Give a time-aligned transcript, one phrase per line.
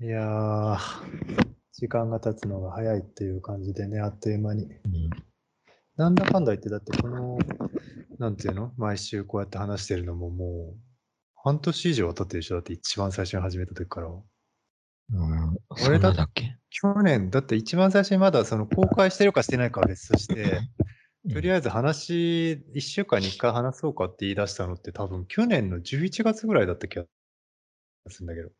[0.00, 0.78] いやー、
[1.72, 4.64] 時間が経つのが早いっていう感じでね、あっという間に。
[4.64, 5.10] うん。
[5.96, 7.36] なんだかんだ言って、だってこの、
[8.20, 8.72] なんていうの？
[8.76, 10.78] 毎週こうやって話してるのももう、
[11.34, 14.08] 半年以上は経ってるでしょだって一番最初に始めた時から。
[14.08, 15.58] うん、
[15.88, 16.56] 俺だっけ？
[16.70, 20.60] 去年、だって一番最初にまだその公開してるかしてないかは別として、
[21.32, 27.06] とりあえず話、1週間に1回話そうかって言い出したのって多分去年の11月ぐらいだった気が
[28.08, 28.48] するんだけど。
[28.48, 28.52] っ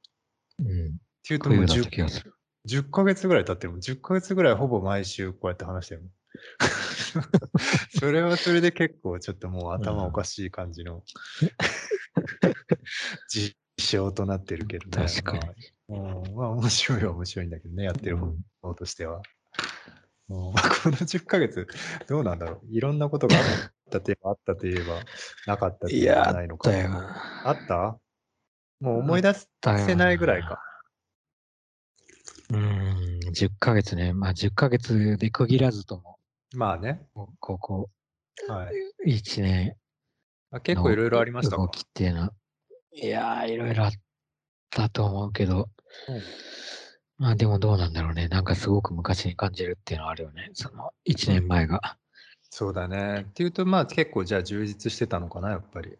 [0.61, 0.99] うん。
[1.27, 2.35] ていうともう冬だった 10, 気がする。
[2.67, 3.81] 10ヶ月ぐらい経ってるもん。
[3.81, 6.11] 10ヶ月ぐらいほぼ毎週こうやって話してるもん。
[7.99, 11.03] それはそれで結構ちょっともう頭おかしい感じの
[13.29, 15.07] 事象となってるけどね。
[15.09, 15.43] 確かに。
[15.89, 19.23] まあ、うんまあ面白いは面白いんだけどね、やってるうん方としては。
[20.29, 21.67] うんまあこの10ヶ月、
[22.07, 22.67] どうなんだろう。
[22.71, 23.43] いろんなことがあっ
[23.91, 25.01] たといえばあったといえば
[25.47, 26.71] なかったといえばないのか。
[27.45, 27.99] あった？
[28.81, 29.49] もう思い出せ
[29.95, 30.63] ないぐらいか。
[32.51, 34.13] うん、10ヶ月ね。
[34.13, 36.19] まあ10ヶ月で区切らずとも、
[36.55, 37.07] まあね。
[37.41, 37.91] ここ
[38.49, 38.71] は
[39.05, 39.13] い。
[39.19, 39.77] 1年
[40.51, 41.63] あ結構いろいろありましたか？
[41.63, 42.33] 動きっていうのは。
[42.93, 43.93] いやー、いろいろあっ
[44.71, 45.69] たと思うけど、
[46.09, 46.23] うん
[47.21, 48.29] まあでもどうなんだろうね。
[48.29, 50.51] なんかすごく昔に感じるっていうのはあるよね。
[50.55, 51.99] その1年前が。
[52.49, 53.27] そうだね。
[53.29, 55.99] っていうと、まあ結構じゃあ充実してたのかな、やっぱり。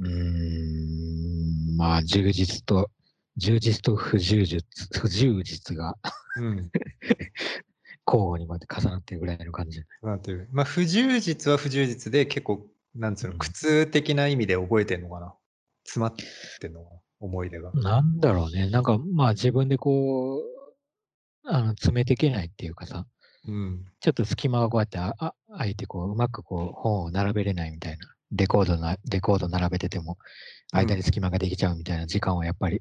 [0.00, 2.90] うーん、まあ充実と、
[3.36, 4.62] 充実と不充実、
[5.00, 5.96] 不充実が
[6.36, 6.70] うん。
[8.06, 9.82] 交互にまで重なってるぐらいの感じ。
[10.02, 10.48] なんていう。
[10.52, 15.34] まあ不充実は不充実で結構、なんつうの、うん苦痛的な意味で覚えてんのかな？
[15.84, 16.14] 詰まっ
[16.60, 17.70] てんのかな、思い出が。
[17.72, 18.68] なんだろうね。
[18.70, 20.42] なんかまあ自分でこう、
[21.44, 23.06] あの、詰めていけないっていうかさ、
[23.46, 23.84] うん。
[24.00, 28.14] ちょっと隙間がこうやってああ開いてこう、うまくこう本を並べれないみたいな。
[28.34, 30.16] レコードな、レコード並べてても、
[30.72, 32.80] 間に隙間ができちゃうみたいな時間はやっぱり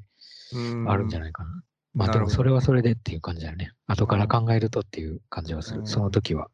[0.88, 1.64] あるんじゃないかな。
[1.94, 3.72] まあでもそれはそれでっていう感じだよね。
[3.88, 5.82] 後から考えるとっていう感じはする。
[5.82, 6.50] うんその時は、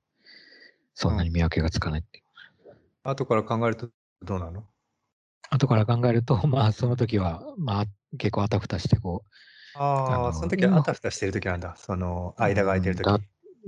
[0.96, 2.24] そんなに見分けがつかないっていう。
[3.04, 3.90] 後から考えると
[4.24, 4.64] どうなの？
[5.50, 7.86] 後から考えると、 まあその時は、まあ
[8.18, 11.76] 結構あたふたしてこう、ああ、その時はあたふたしてる時なんだ。
[11.78, 13.04] その間が空いてる時。
[13.04, 13.20] だ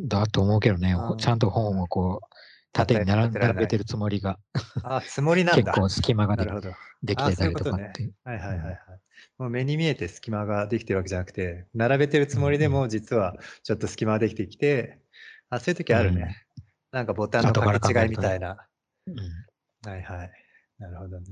[0.02, 2.36] だと思うけどね、ちゃんと本をこう、
[2.72, 4.40] 縦に並べてるつもりが、
[4.84, 5.64] あ、つもりなんだ。
[5.64, 6.74] 結構隙間がでなるほど。
[7.04, 8.12] できてたりとかって。
[8.24, 8.80] はいはいはいはい。
[9.40, 15.00] もう目に見えて隙間ができてるわけじゃなくて、並べてるつもりでも実はちょっと隙間ができてきて、
[15.50, 16.36] あ、そういう時あるね。
[16.92, 18.58] なんかボタンの掛け違いみたいな。
[19.08, 19.16] うん
[19.90, 20.32] はいはい。
[20.78, 21.26] なるほどね。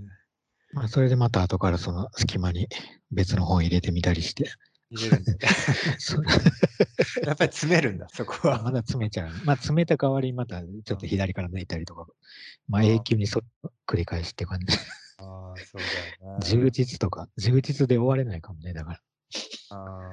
[0.71, 2.69] まあ、それでまた後からその隙間に
[3.11, 4.51] 別の本入れてみたりして、
[4.89, 5.39] 入れるんだ ね
[7.25, 8.63] やっぱり詰めるんだ、そこは。
[8.63, 9.31] まだ詰めちゃう。
[9.43, 12.05] まあ詰めた代わりにまたちょっと左から抜いたりとか、
[12.69, 13.41] まあうん永久にそ
[13.85, 14.65] 繰り返しって感じ。
[15.17, 16.45] ああ、そうだよね。
[16.45, 18.99] 充実とか、充実で終われないかもね、だから。
[19.71, 20.11] あ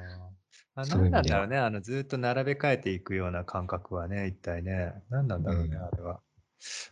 [0.75, 1.57] ーあ、何なんだろうね。
[1.57, 4.93] あの、ずっと並べ替えていくような感覚はね、一体ね。
[5.09, 6.19] 何なんだろうね、うんあれは。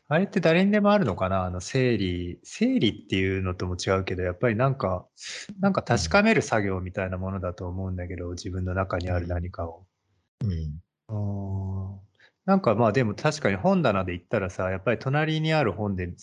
[0.08, 2.40] あれって誰にでもあるのかなあの、整理。
[2.44, 5.06] 整理っていうのとも違うけど、やっぱりなんか、
[5.60, 9.86] なんか確かめる作業みたいなものだと思うんだけど、自分の中にある何かを。
[10.44, 10.82] うん。
[11.10, 12.00] うーん
[12.46, 16.14] なんかまあでも確かに本棚で言ったらさ、やっぱり隣にある本で、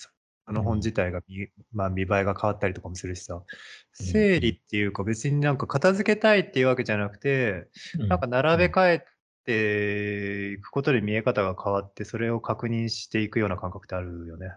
[0.50, 3.41] その本自体が見,、まあ、見栄えが変わったりとかもするしさ、
[3.93, 9.06] 整理っていうか別になんか片付けたいっていうわけじゃなくて、なんか並べ替え
[9.44, 14.56] ていくことで見え方が変わって、それを確認していくような感覚ってあるよね。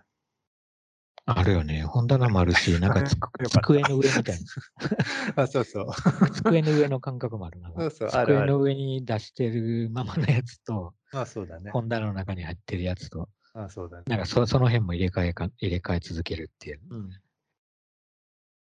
[1.26, 1.84] あるよね。
[1.84, 4.38] 本棚もあるし、 なんか机の上みたい
[5.38, 5.86] あ、そうそう。
[5.86, 6.30] な。
[6.32, 7.72] 机の上の感覚もあるな。
[7.72, 8.48] そうそう、あるある。
[8.48, 11.70] 机の上に出してるままのやつと、まあそうだね。
[11.70, 14.04] 本棚の中に入ってるやつと、あそうだね。
[14.08, 16.82] なんかそその辺も入れ替えか、入れ替え続けるっていう。
[16.90, 17.10] うん。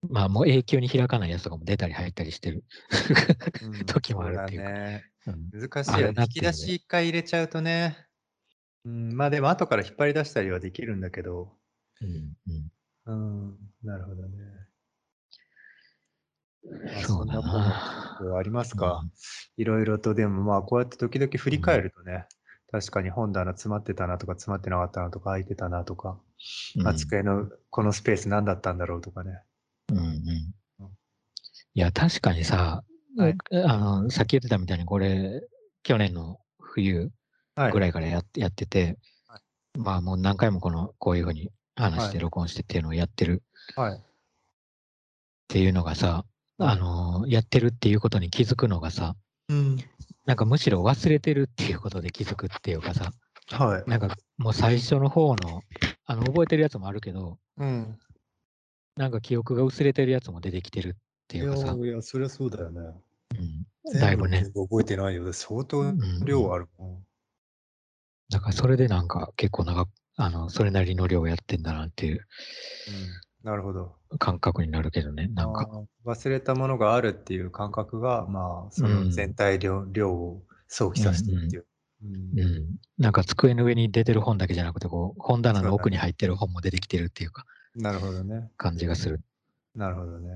[0.09, 2.63] まあもう永久に開かないやつとかも出たり入ったりしてる
[3.63, 5.05] うん 時もあるっていううだね。
[5.25, 6.23] うん難しいよね。
[6.23, 8.07] 引き出し一回入れちゃうとね。
[8.85, 11.57] うん、まあでも後から引っ張り出したりはできるんだけど。
[12.01, 12.37] うん
[13.05, 14.37] うんうん、なるほどね。
[16.63, 19.11] まあそうだんなありますか、うん
[19.59, 22.27] いろいろと、でもまあこうやって時々振り返るとね、
[22.71, 26.19] 確かに本棚詰まってたなとか詰まってなかったなとか空いてたなとか、
[26.75, 29.41] まあ、机のこのスペース何だったんだろうとかね。
[29.91, 30.53] うんうん
[31.77, 32.83] いや、確かにさ、
[33.17, 35.47] はいあの、さっき言ってたみたいに、これ、
[35.83, 37.11] 去年の冬
[37.53, 37.71] はい。
[37.71, 38.97] ぐらいからやって,、やってて、
[39.27, 39.39] は
[39.77, 43.43] まあもう何回もこの、こういうふうに話して、はい録音してっていうのをやってる
[43.75, 43.95] はい。
[43.95, 44.01] っ
[45.47, 46.25] ていうのがさ、
[46.57, 49.15] はいあの、やってるっていうことに気づくのがさ、
[49.49, 49.77] うん。
[50.27, 53.13] なんかむしろ忘れてるっていうことで気づくっていうかさ、
[53.49, 53.89] はい。
[53.89, 55.63] なんかもう最初の方の、
[56.05, 57.97] あの、覚えてるやつもあるけど、うん。
[58.97, 60.97] なんか記憶が薄れてるやつも出てきてる
[61.29, 61.73] ていうかさ。
[61.73, 62.81] いや、そりゃそうだよね。
[63.85, 64.45] うん、だいぶね。
[64.53, 65.31] 覚えてないよ。
[65.31, 65.93] 相当
[66.25, 66.89] 量あるもん。
[66.89, 67.05] うん、
[68.29, 72.27] だからそれでなんか結構長く、あの、それなりの量やってんだなっていう。
[73.43, 73.95] なるほど。
[74.19, 75.69] 感覚になるけどね、なんか。
[76.05, 81.65] 忘れたものがあるっていう感覚が、まあ、その全体量,、量を想起させてるっていう。
[82.03, 82.65] うん、うん、
[82.97, 87.45] なんか机の上に出てる本だけじゃなくて、こう、本棚の奥に入ってる本も出てきてるっていうか。
[87.75, 88.49] なるほどね。
[88.57, 89.21] 感じがする。
[89.75, 90.29] なるほどね。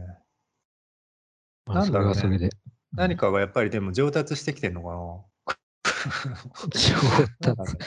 [1.66, 2.50] まあ、なんだろう、ね、それで。
[2.94, 5.26] 何かがやっぱりでも上達してきてんのかな？
[6.72, 7.78] 上達、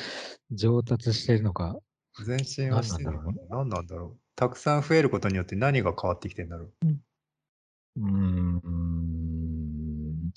[0.50, 1.76] 上達してるのか。
[2.24, 3.32] 全身はしてるのかな？
[3.58, 4.23] 何なんだろう？
[4.36, 6.70] たくさん増えることによって何が変わってきてんだろう？
[7.96, 8.56] うん。
[8.56, 10.32] ん。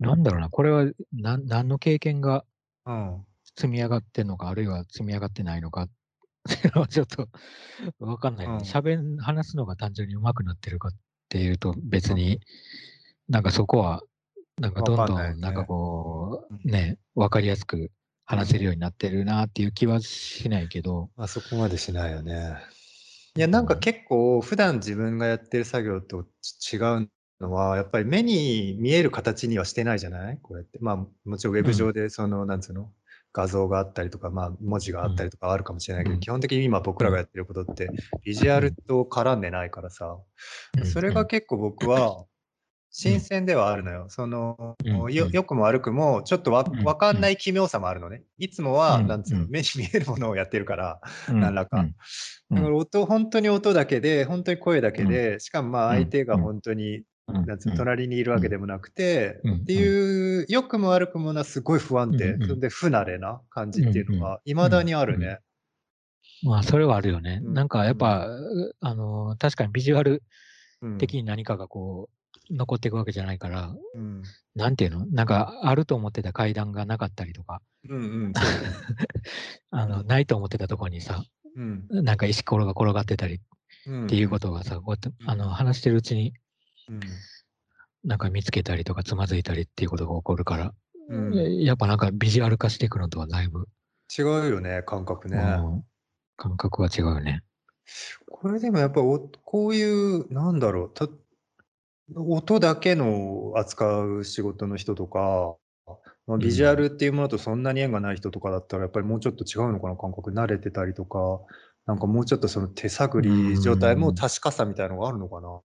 [0.00, 2.44] なんだろうな、これは何何の経験が
[3.56, 5.88] 積み上がってんのか、あるいは積み上がってないのかっ
[6.48, 7.28] ていうのはちょっと
[8.00, 8.54] わかんない、ね。
[8.64, 10.92] 喋、うん、話すのが単純に上手くなってるかっ
[11.28, 12.40] ていうと別に、
[13.28, 14.02] なんかそこは、
[14.60, 17.92] なんかどんどんなんかこう、ね、わかりやすく
[18.24, 21.10] 話せるようになってるなっていう気はしないけど。
[21.16, 22.56] あそこまでしないよね。
[23.34, 26.26] いや、なんか結構普段自分がやってる作業と
[26.72, 27.08] 違う
[27.40, 30.38] のは、やっぱり目に見える形にはしてないじゃない？
[30.42, 30.78] これって。
[30.80, 32.92] まあ、もちろんウェブ上でその、なんつうの？
[33.32, 37.88] 画像があったりとか、まあ、文字があったりとかあるかもしれないけど、基本的に今僕らがやってることって、
[38.22, 40.18] ビジュアルと絡んでないからさ、
[40.84, 42.26] それが結構僕は、
[42.94, 44.06] 新鮮ではあるのよ。
[44.10, 44.76] その、
[45.10, 48.22] よ、良くも悪くも、ちょっとわ、わかんない奇妙さもあるのね。
[48.36, 51.00] いつもは、なんつうの、目に見えるものをやってるから、
[51.38, 51.88] 何らか。
[52.54, 57.04] だから音、本当に音だけで、本当に声だけで、しかもまあ相手が本当に、
[57.46, 65.38] なんつう隣にいるわけでもなくて、っていう、良くも悪くもな、すごい不安定、それで不慣れな感じっていうのは、未だにあるね。
[66.42, 67.40] まあ、それはあるよね。
[67.40, 68.28] なんかやっぱ、
[68.80, 70.22] あの、確かにビジュアル
[70.98, 72.16] 的に何かがこう、
[72.52, 74.22] 残っていくわけじゃないから、うん、
[74.54, 75.06] なんていうの？
[75.06, 78.32] なんかあると思ってた階段がなかったりとか、うんうん、
[79.70, 81.24] あのないと思ってたところにさ、
[81.56, 86.34] うん、なんか石ころが転がってたりっていうことがさ、こうやってあの話してるうちに、
[86.88, 87.00] うん、
[88.04, 90.74] なんか見つけたりとかつまずいたりっていうことが起こるから、
[91.08, 93.66] うん、やっぱなんかビジュアル化していくのとはだいぶ
[94.16, 95.40] 違うよね感覚ね、う
[95.78, 95.84] ん、
[96.36, 97.42] 感覚は違うよね。
[98.30, 101.08] これでもやっぱおこういうなんだろうた
[102.16, 105.56] 音だけの扱う仕事の人とか、
[106.26, 110.30] まあ、ビジュアルっていうものとそんなに縁がない人とかだったら、やっぱりもうちょっと違うのかな、感覚。
[110.30, 111.40] 慣れてたりとか、
[111.86, 115.60] なんかもうちょっとその手探り状態も確かさみたいのがあるのかな。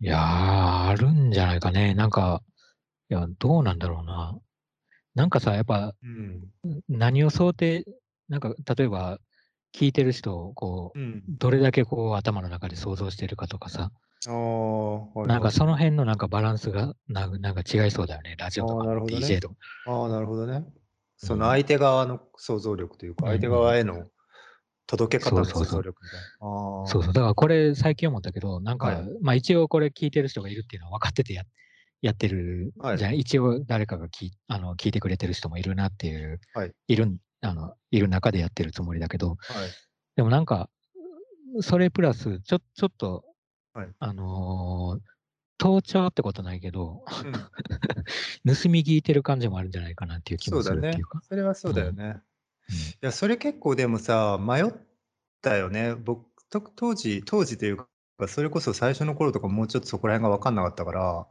[0.00, 1.94] いやー、あるんじゃないかね。
[1.94, 2.42] なんか、
[3.08, 4.38] いや、どうなんだろうな。
[5.14, 6.82] なんかさ、やっぱ、うん。
[6.88, 7.84] 何を想定、
[8.28, 9.18] なんか、例えば、
[9.72, 11.22] 聞いてる人を、こう、うん。
[11.28, 13.90] どれだけこう頭の中で想像してるかとかさ、
[14.26, 19.54] なんかその辺のなんかバランスがななんか違いそうだよね、ラジオとか DJ とか。
[19.86, 20.64] ああ、なるほどね。
[21.16, 24.06] その相手側の想像力というか、相手側への
[24.86, 26.86] 届け方の想像力みたいな。
[26.86, 27.12] そうそう。
[27.12, 31.44] だからこれ最近思ったけど、なんか、はい、まあ一応これ聞いてる人がいるっていうのは分かっててや
[32.02, 39.36] やってる、はい、じゃあ一応誰かが聞あの聞いてくれてる人もいるなっていう、はい、いるあのいる中でやってるつもりだけど、はい、
[40.16, 40.68] でもなんか、
[41.60, 43.24] それプラスちょ、ちょっと
[43.76, 43.88] はい。
[43.98, 45.00] あのー、
[45.58, 47.04] 盗聴ってことないけど、
[48.44, 51.20] うん、 盗み聞いてる感じもあるんじゃないかなっていう気もするっていうか。
[51.28, 52.04] それはそうだよね。
[52.70, 54.72] うん、いや、それ結構でもさ、迷っ
[55.42, 55.94] たよね。
[55.94, 56.24] 僕、
[56.74, 57.86] 当時、当時というか、
[58.28, 61.26] それこそ最初の頃とかもうちょっとそこら辺が分かんなかったから、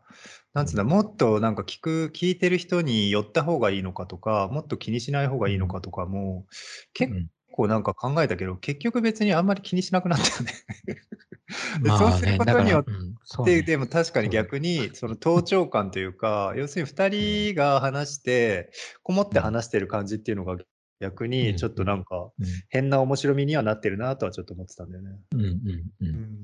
[0.54, 6.46] なんつうんだ、もっとなんか聞く、聞いてる人に寄った方がいいのかとか、もっと気にしない方がいいのかとかも、
[6.94, 7.12] 結
[7.56, 10.54] 構なんか考えたけど、結局別にあんまり気にしなくなったよね。
[11.98, 18.72] そうすることによって、でも確かに逆に、その盗聴感というか、要するに2人が話して、
[19.04, 20.58] こもって話してる感じっていうのが
[21.00, 22.32] 逆にちょっとなんか
[22.70, 25.12] 変な面白みにはなってるなとはちょっと思ってたんだよね。
[25.34, 25.52] うんうん
[26.02, 26.38] うん。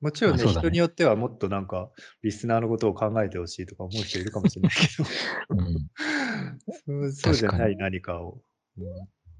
[0.00, 1.90] もちろんね、人によってはもっとなんか、
[2.22, 5.08] リスナーのことを考えてほしいとか思う人いるかもしれないけど、
[6.92, 8.42] うん、 そうじゃない何かを。
[8.76, 8.84] うん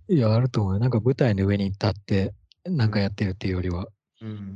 [0.09, 2.35] いや、あると思うなんか舞台の上に立って、
[2.65, 3.87] なんかやってるっていうよりは、
[4.23, 4.55] うん。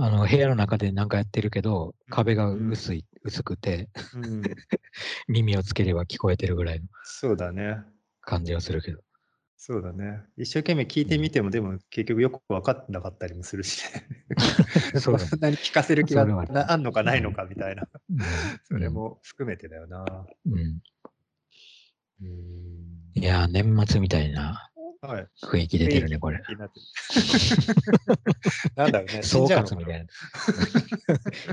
[0.00, 4.42] あの、部屋の中でなんかやってるけど、壁が薄い、薄くて、うん。
[5.28, 7.78] 耳をつければ聞こえてるぐらいのそうだね。
[8.20, 9.00] 感じはするけど。
[9.56, 10.22] そうだね。
[10.36, 14.06] 一生懸命聞いてみても、でも結局よく分かってなかったりもするしね。
[15.00, 17.88] そそ んなに聞かせる気がなあんのかないのかみたいな。
[18.10, 18.18] うん。
[18.64, 20.04] それも含めてだよな。
[20.46, 20.80] うん。
[22.22, 22.86] うん。
[23.14, 24.70] いやー、年末みたいな。
[25.42, 26.40] 雰囲気出てるね、これ。
[28.76, 29.22] なんだろうね。
[29.24, 30.06] 総括みたいな。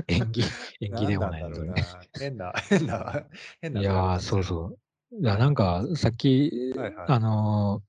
[0.08, 0.42] 演技、
[0.80, 1.84] 演技でもないのね。
[2.18, 3.26] 変な、変な、
[3.60, 3.80] 変な。
[3.80, 4.76] いやそうそ
[5.12, 5.20] う。
[5.20, 6.72] いや、なんか、さっき、
[7.06, 7.82] あの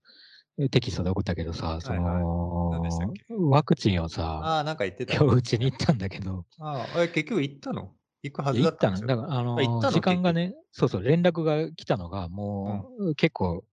[0.71, 3.13] テキストで送ったけどさ、その、
[3.49, 5.15] ワクチンをさ、あなんか言ってた。
[5.15, 6.45] 今日うちに行ったんだけど。
[6.59, 7.91] ああ、結局行ったの？
[8.23, 9.57] 行くはずだったのだから、あの
[9.91, 13.63] 時間がね、そうそう、連絡が来たのが、もう、結構、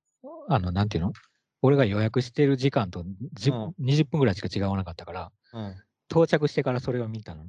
[0.48, 1.12] あの、なんていうの？
[1.62, 5.76] 俺が予約してる時間と、うん、20分ぐらいしか違わなかったから、うん、
[6.10, 7.44] 到着してからそれを見たの。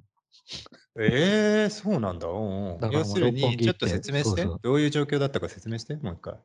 [0.99, 2.27] ええー、そうなんだ。
[2.27, 6.35] うんうん、だから要するに、ちょっと説明してそうそうどういう状況だったか説明して、もう一回。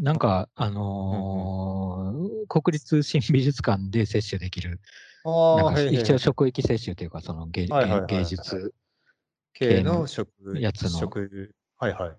[0.00, 4.80] なんか、あのー国立新美術館で接種できる、
[5.24, 7.66] なんか一応職域接種というか、その芸,、
[8.06, 8.74] 芸術
[9.54, 10.90] 系の職やつの。
[10.90, 12.16] 職はいはい。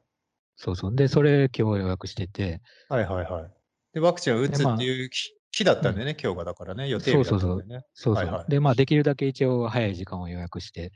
[0.56, 0.96] そうそう。
[0.96, 2.62] で、それ今日予約してて。
[2.90, 3.52] はいはいはい。
[3.96, 5.10] で、ワクチンを打つっていう
[5.52, 7.86] 日だったんでね、今日がだからね、予定日だったんでね。
[7.94, 8.46] そうそうそう。
[8.50, 10.92] で、まあ、できるだけ一応早い時間を予約して、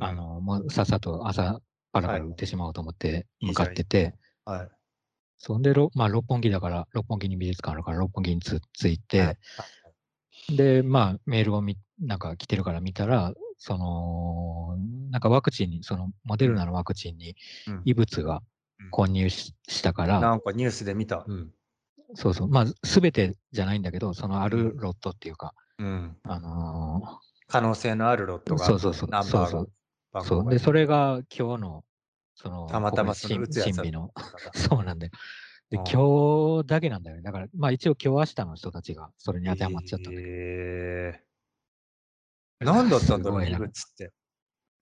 [0.00, 1.60] あの、もうさっさと朝、
[1.92, 4.68] パラパラ打ってしまおうと思って向かってて、はい。
[5.38, 9.38] そんで、まあ、六本木だから、六本木に美術館あるから、六本木につついて、
[10.48, 14.76] で、まあ、メールをみ、なんか来てるから見たら、その、
[15.10, 17.36] なんかワクチンに、そのモデルナのワクチンに
[17.84, 18.42] 異物が
[18.90, 21.24] 混入し,、たから、なんかニュースで見た。
[21.28, 21.50] うん、
[22.14, 22.48] そうそう。
[22.48, 26.16] まあ、すべてじゃないんだけど、そのあるロットっていうか、うん。
[26.24, 29.24] あのー、可能性のあるロットが、そうそうそう。
[29.24, 29.70] そうそう。
[30.24, 31.84] そうで、それが今日の、
[32.34, 34.12] その、たまたまその神秘の、
[34.54, 35.12] そうなんだよ。
[35.70, 37.22] で、今日だけなんだよね。
[37.22, 40.32] だから、まあ一応今日明日の人たちがそれに当てはまっちゃったんだけど。
[40.32, 44.12] えー、 何だったんだろう、異物って。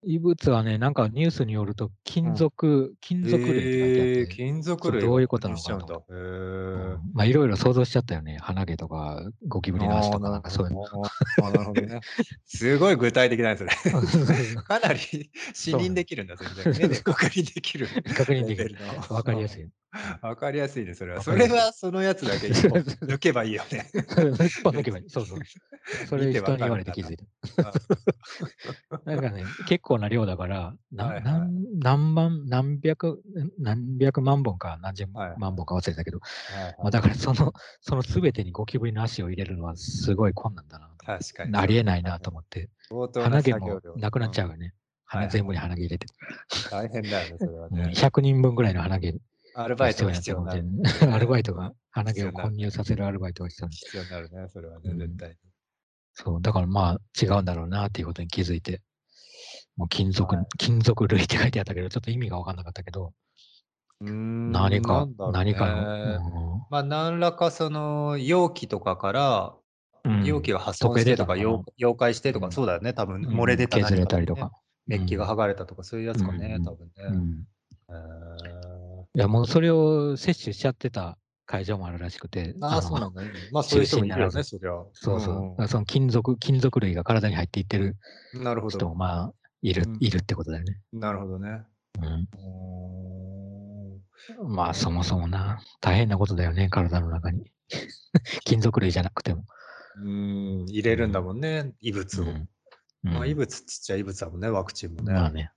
[0.04, 6.04] 異物はね、なんかニュースによると、金属、金属類って書いてあって、えー、金属類どういうことなのかなと。
[6.10, 8.38] えー、まあ、いろいろ想像しちゃったよね。
[8.40, 10.84] 鼻毛とか、ゴキブリの足とか、なんかそういうの。
[11.42, 12.00] あなるほどね。
[12.46, 14.62] すごい具体的なんですね。
[14.62, 15.00] かなり
[15.52, 16.80] 視認できるんだ、それで。
[16.80, 17.88] 目で確認できる。
[18.16, 18.76] 確認できる。
[19.10, 19.68] わかりやすい。
[20.20, 21.22] わかりやすいね、それは。
[21.22, 22.48] それはそのやつだけ
[23.06, 23.88] 抜けばいいよね。
[23.94, 25.08] 抜けばいい。
[25.08, 25.38] そうそう。
[26.06, 27.24] それ人に言われて気づいた。
[29.04, 33.22] なんかね、結構な量だから、な何何万、何百、
[33.58, 36.20] 何百万本か何十万本か忘れたけど、
[36.78, 40.90] まあ、だからその、その全てにゴキブリの足を入れるのはすごい困難だな。
[40.98, 41.56] 確かに。
[41.56, 42.68] ありえないなと思って。
[43.14, 44.74] 鼻毛もなくなっちゃうよね。
[45.06, 46.06] 鼻全部に鼻毛入れて。
[46.70, 47.92] 大変だよね、それはね。
[47.94, 49.14] 100人分ぐらいの鼻毛
[49.60, 50.64] アルバイトが必要になる。
[51.12, 55.34] アルバイトが、鼻毛を混入させるアルバイトが必要必要になるね、それはね、絶対に。
[56.14, 58.82] そう、だからまあ違うんだろうなっていうことに気づいて、
[59.76, 63.12] もう金属、金属類って書いてあったけど、ちょっと意味が分かんなかったけど、
[64.00, 66.66] うん何か、何かの。
[66.70, 69.54] まあ何らかその容器とかから、
[70.24, 74.52] 容器が破損してとか、溶解してとか、そうだよね、多分漏れ出たり、削れたりとか。
[74.86, 77.44] メッキが剥がれたとか、そういうやつかね、多分ね。
[79.14, 82.54] いや、もうそれを摂取しちゃってた会場もあるらしくて。
[82.60, 83.30] ああ、そうなんだね。
[83.52, 84.70] まあ、そういう人もいるよね、そりゃ。
[84.92, 85.68] そうそう。
[85.68, 87.96] その金属、金属類が体に入っていってる
[88.68, 90.78] 人も、まあ、いる、いるってことだよね。
[90.92, 91.62] なるほどね。
[92.00, 92.28] うん。
[94.54, 97.50] まあ、そもそもな、大変なことだよね、体の中に。
[98.44, 99.44] 金属類じゃなくても。
[100.02, 102.24] うん、入れるんだもんね、異物を。
[103.02, 105.12] まあ、異物っつっちゃ異物だもんね、ワクチンもね。
[105.12, 105.50] まあね。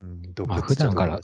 [0.00, 1.20] うん、まあ、普段から、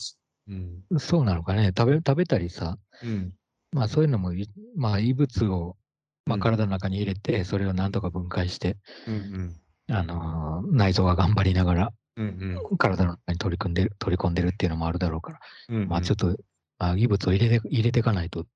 [0.49, 1.73] うん、そうなのかね。
[1.77, 3.35] 食べ、食べたりさ、うん、
[3.73, 4.33] まあそういうのも、
[4.77, 5.77] まあ異物を、
[6.25, 8.77] まあ、体の中に入れて、それをなんとか分解して、
[9.07, 16.37] うんうん、あのー、内臓が頑張りながら、うんうん、体の中に取り組んでる、取り込んでるっていうのもあるだろうから、うんうん、まあちょっと、
[16.79, 18.47] まあ、異物を入れて、入れていかないと、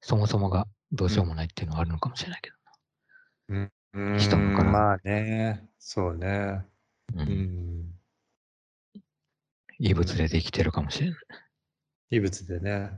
[0.00, 2.50] そもそもがどうしようもないっていうのはあるのかもしれないけ
[3.48, 3.70] どな。
[3.94, 4.70] うん、人のから。
[4.70, 6.64] まあね、そうね。
[7.14, 7.99] うん。
[9.80, 11.18] 異物でできてるかもしれない。
[12.10, 12.90] 異物でね。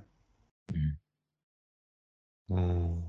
[2.50, 2.58] うん。
[2.58, 3.04] うん。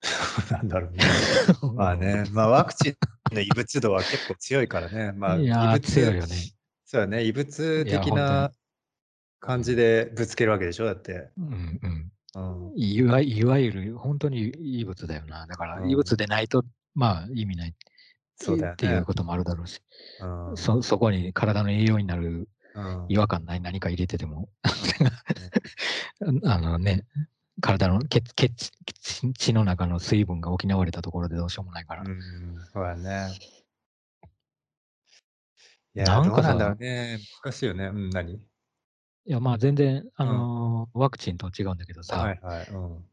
[0.50, 1.04] なんだろうね。
[1.76, 5.12] まあね、まあワクチンの異物度は結構強いからね。
[5.12, 6.34] まあ、異物強いよね。
[6.86, 8.50] そうだね、異物的な
[9.40, 11.30] 感じでぶつけるわけでしょ、だって。
[11.36, 12.10] うんうん。
[12.36, 15.46] うん、いわいわゆる本当に異物だよな。
[15.46, 17.74] だから異物でないと、まあ意味ない
[18.36, 19.80] そうだよ、ね、っていうこともあるだろうし、
[20.20, 22.48] うん、そそこに体の栄養になる
[23.08, 24.48] 違和感ない何か入れてても、
[26.44, 27.06] あのね、
[27.60, 28.72] 体の血血
[29.34, 32.02] 血の中の水分が補われたところでどうしようもないから。
[32.02, 32.20] うん、
[32.72, 33.28] そうやね。
[35.94, 37.20] いや、なんかなんだろうね。
[37.42, 37.86] 難しいよね。
[37.86, 38.34] うん、何？
[38.34, 38.40] い
[39.26, 43.04] や、まあ全然、あのーうん、ワクチンと違うんだけどさ、はいはいうん、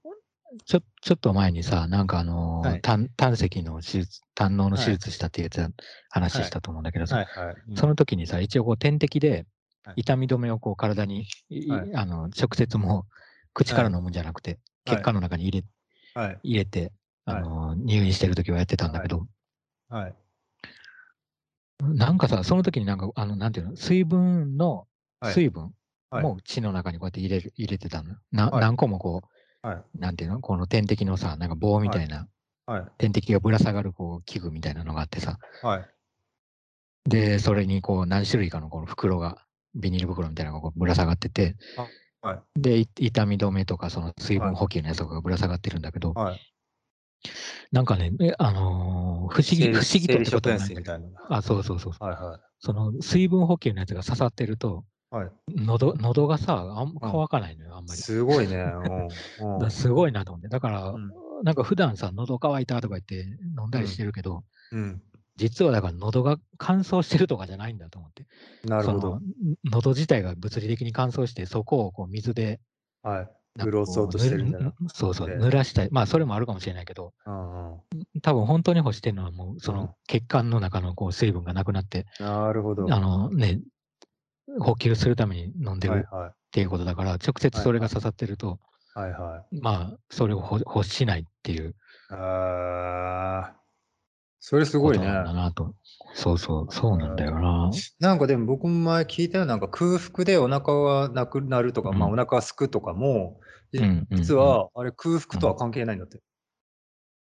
[0.66, 5.74] ちょ、ちょっと前にさ、なんかあのーはい、胆胆石の手術、胆のの手術したっていうやつ、
[6.10, 7.26] 話したと思うんだけどさ、
[7.76, 9.46] その時にさ、一応こう点滴で
[9.96, 11.26] 痛み止めをこう体に、
[11.70, 13.06] はい、あの直接も
[13.54, 16.92] 口から飲むんじゃなくて、血管の中に入れ,、入れて、
[17.26, 19.28] あのー、入院してる時はやってたんだけど、
[19.90, 20.16] はい。
[21.82, 24.88] なんかさ、その時になんか、あの、なんていうの、水分の、
[25.24, 25.74] 水分
[26.12, 28.16] も血の中にこうやって入れる入れてたの。
[28.32, 29.28] な何個もこう、
[29.62, 32.28] はい、なんていうの、この点滴のさ、なんか棒みたいな、
[32.66, 35.90] はい、点滴がぶら下がるこう器具みたいなのがあってさ、はい、
[37.10, 39.38] で、それにこう何種類かのこの袋が、
[39.74, 41.56] ビニール袋みたいなのがこうぶら下がってて、
[42.22, 46.40] はい、で、痛み止めとかその水分補給のやつとかがぶら下がってるんだけど、はい、
[47.72, 51.00] なんかね、あのー、不思議、不思議とってことはないんだけど、
[51.30, 51.94] あ、そうそうそう。
[52.00, 58.02] はいはい、その水分補給のやつが刺さってると、はい、喉喉がさ、あんま乾かないのよ、あんまり。
[58.02, 58.64] すごいね。
[59.60, 60.48] うん、すごいなと思って。
[60.48, 61.12] だから、うん、
[61.44, 63.28] なんか普段さ、喉乾いたとか言って
[63.60, 65.02] 飲んだりしてるけど、うん、
[65.36, 68.26] 実はだから喉が乾燥してるとかじゃないんだと思って。
[68.64, 69.20] なるほど。
[69.66, 72.62] 喉自体が物理的に乾燥して、そこをこう水で、
[73.04, 73.30] はい。
[73.60, 74.74] 潤そうとしてるんだな。
[74.94, 75.90] そうそう、濡らしたい。
[75.92, 77.80] まあ、それもあるかもしれないけど、うんうん、
[78.22, 82.86] 多分本当に欲してるのは、もう、その血管の中のこう水分がなくなって、なるほど。
[82.94, 83.60] あのね、
[84.60, 88.60] 補給するために飲んでるっていうことだから、直接それが刺さってると、
[88.94, 91.76] はいはい、まあ、それを欲しないっていう。
[92.10, 93.56] ああ、
[94.40, 95.06] それすごいね。
[95.06, 95.76] だなと。
[96.14, 97.72] そうそう、そうなんだよな。
[98.00, 103.40] なんかでも僕も前聞いたよなんか空腹でお腹がなくなるとか、うん、まあお腹がすくとかも、
[104.12, 106.20] 実はあれ空腹とは関係ないんだって。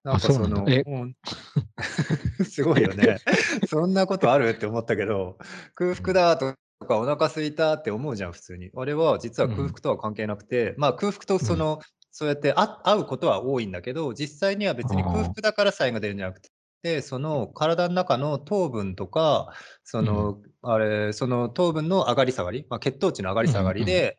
[0.05, 0.65] なんかその、
[2.49, 3.19] すごいよね。
[3.67, 4.51] そんなことある？
[4.51, 5.39] って思ったけど、
[5.75, 6.55] 空腹だと
[6.87, 8.71] かお腹すいたって思うじゃん、普通に。
[8.77, 11.81] あれは実は空腹とは関係なくて、まあ空腹とその、
[12.11, 16.51] そうやって会うことは多いんだけど、実際には別に空腹だからサインが出るんじゃなくて、
[16.83, 19.53] で、その体の中の糖分とか、
[19.85, 24.19] その、あれ、その糖分の上がり下がり、まあ、血糖値の上がり下がりで、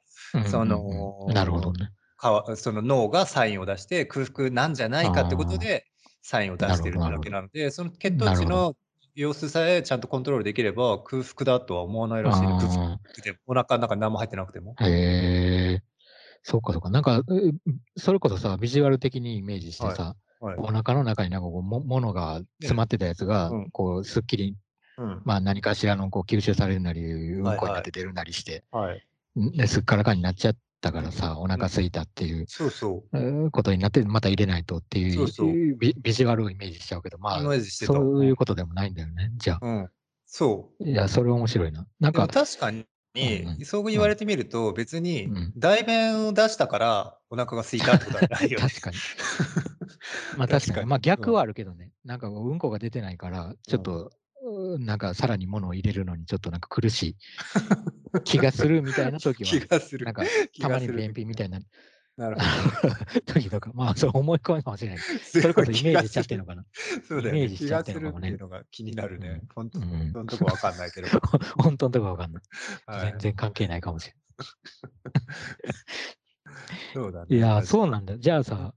[0.50, 0.84] その、
[1.34, 1.90] なるほどね。
[2.18, 5.86] かその脳がサインを出して空腹なんじゃないかってことで
[6.22, 8.76] サインを出してるだけなので、その血糖値の
[9.20, 12.48] 様子さえちゃんとコントロールできれば空腹だとは思わないらしいね。
[12.48, 14.76] 空腹でお腹の中に何も入ってなくても。
[14.80, 15.84] へえ。
[16.42, 16.90] そうかそうか。
[16.90, 17.22] なんか、
[17.98, 24.56] それこそさ、ビジュアル的にイメージしてさ、はい、お腹の中になんかこうも、ものが詰まってたやつが、こう、すっきり、
[24.98, 29.06] うん、まあ何かしらのこう吸収されるなり、うんこになって出るなりして、はい、
[29.68, 39.60] すっからかになっちゃったからさ、お腹すいたっていう、そうそうことになって、また入れないとっていうそうそうビビジュアルをイメージしちゃうけど、まあ、そういうことでもないんだよね、じゃあ。
[39.62, 39.90] うん、
[40.26, 40.90] そう。
[40.90, 41.88] いや、それ面白いな。
[42.00, 48.68] なんか、確かに、に、そう言われてみると、別に代弁を出したからお腹が空いたってことはないよね。
[48.70, 48.98] 確かに。
[50.38, 50.86] まあ確かに。
[50.86, 51.92] まあ逆はあるけどね。
[52.06, 54.12] なんかうんこが出てないから、ちょっと、
[54.80, 57.16] なんかさらに物を入れるのにちょっとなんか苦しい
[58.24, 60.06] 気がするみたいな時は、気がする。
[60.06, 60.24] なんか
[60.60, 61.60] たまに便秘みたいな
[62.20, 62.42] なるほ
[62.90, 62.96] ど。
[63.34, 64.98] 時とか、まあ、そう思い込みかもしれない。
[65.00, 66.66] それこそイメージしちゃってるのかな。
[67.08, 67.40] そうだよね。
[67.40, 68.32] イメージしちゃってるのかもね。
[68.32, 69.42] のが気になるね。
[69.56, 71.08] 本当のとこわかんないけど。
[71.58, 72.44] 本当のとこわかんない。
[73.02, 74.24] 全然関係ないかもしれない。
[76.94, 77.38] そうだね。
[77.38, 78.18] いや、そうなんだ。
[78.18, 78.74] じゃあさ、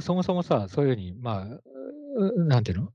[0.00, 1.46] そもそもさ、そういうふうに、まあ、
[2.36, 2.92] なんていうの？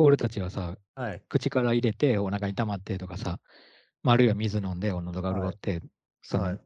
[0.00, 3.40] 俺たちはさ、はい、口から入れてお腹に溜まってとかさ、
[4.02, 5.82] まあ、あるいは水飲んでお喉が潤って、はい、
[6.22, 6.60] その、はい、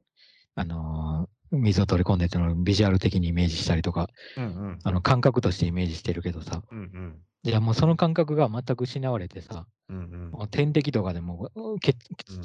[0.55, 11.51] あのー水を取り込んでってのをビジュアル的にイメージしたりとか、うんうん、あの感覚としてイメージしてるけどさ、うんうん、いやもうその感覚が全く失われてさ、うんうん、点滴とかでも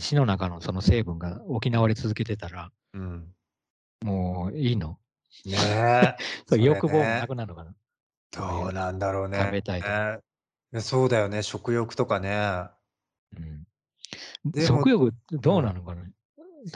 [0.02, 3.34] 血の中のその成分が補われ続けてたら、うん、
[4.04, 4.97] もういいの？
[5.45, 6.15] ねえ。
[6.45, 7.73] そう欲望もなくなるのかな？
[8.32, 9.39] どうなんだろうね。
[9.39, 12.70] 食べたいとー、そうだよね、食欲とかね。
[14.46, 16.04] うん、食欲どうなのかな、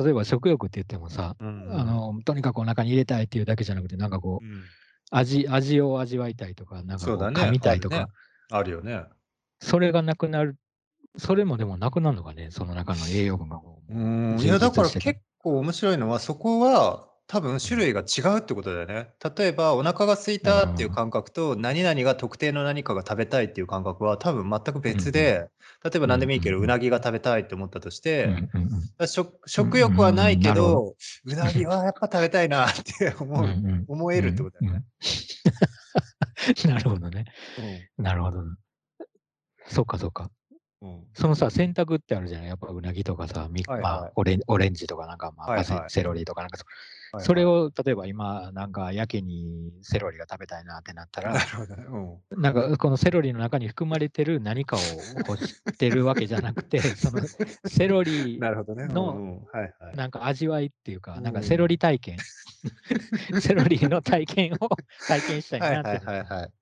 [0.03, 4.63] 例えば食欲って言ってもさ、うんうん、あのとにかくお腹に入れたいっていうだけじゃなくて、なんかこう、うん、
[5.11, 8.09] 味味を味わいたいとか、なんかこう噛みたいとか、
[8.51, 9.03] あるよね。
[9.59, 10.57] それがなくなる、
[11.17, 13.61] それもでもなくなるのかね、その中の栄養分が。
[13.89, 19.07] うん、いや、だから結構面白いのは、そこは、多分種類が違うってことだよね。
[19.37, 25.47] 例えばお腹が空いたっていう感覚と、何々が特定の何かが食べたいっていう感覚は多分全く別で、
[25.81, 28.27] 例えば何でもいいけど、うなぎが食べたいって思ったとして、
[29.05, 34.83] 食食欲はないけど、うなぎはやっぱ食べたいなって思う、思えるってことだよね。
[36.65, 37.27] なるほどね。
[37.97, 38.43] なるほど。
[39.67, 40.29] そっかそっか。
[41.13, 42.47] そのさ、選択ってあるじゃない？
[42.49, 43.83] やっぱうなぎとかさ、みはいはい。
[43.83, 45.67] まあオレン、ジとかなんか、まあ、はいはい。
[45.67, 46.65] パセセロリとかなんかそ、
[47.11, 51.83] はいはいそれを例えば今、なんかやけにセロリが食べたいなってなったなら、るほどね。
[51.87, 57.21] うんなんかこのセロリの中に含まれてる何かを欲してるわけじゃなくて、 その
[57.65, 58.87] セロリなるほどね。
[58.87, 59.41] の。
[59.93, 62.17] なんか味わいっていうか、なんうんかセロリ体験、
[63.41, 64.69] セロリの体験を
[65.07, 66.01] 体験したいはいはなって。
[66.01, 66.53] いはいはい。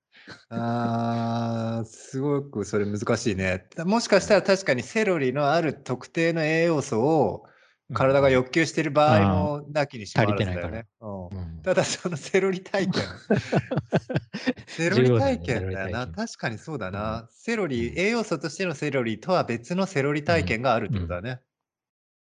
[0.49, 3.69] あーすごくそれ難しいね。
[3.85, 7.48] もしかしたら確かにセロリのある特定の栄養素を
[7.93, 10.87] 体が欲求している場合もなきにしもあらずだよね。
[11.63, 13.03] ただそのセロリ体験。
[14.67, 16.07] セロリ体験だよな。
[16.07, 17.27] 確かにそうだな。
[17.31, 21.41] セロリ、栄養素としてのセロリとは別のセロリ体験があるってことだね。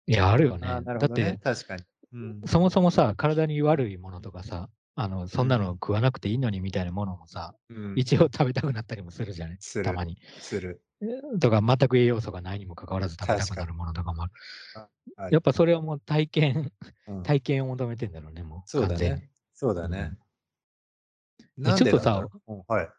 [0.06, 0.68] いや、あるよね。
[0.68, 1.40] だって、。
[1.42, 1.84] 確かに。
[2.12, 9.58] うんそもそもさ、体に悪いものとかさ、あの、そんなの食わなくていいのにみたいなものもさ、うん一応食べたくなったりもするじゃない？
[9.84, 10.18] たまに。
[10.40, 10.82] する。
[11.40, 14.32] とか、全く栄養素がないにもかかわらず食べたくなるものとかもある
[15.18, 15.30] あ。
[15.32, 16.72] やっぱそれはもう体験、
[17.08, 18.62] うん体験を求めてんだろうね、もう。
[18.66, 19.30] そうだね。
[19.54, 20.12] そうだね。
[21.58, 22.26] んなんでちょっとさ
[22.68, 22.90] はい。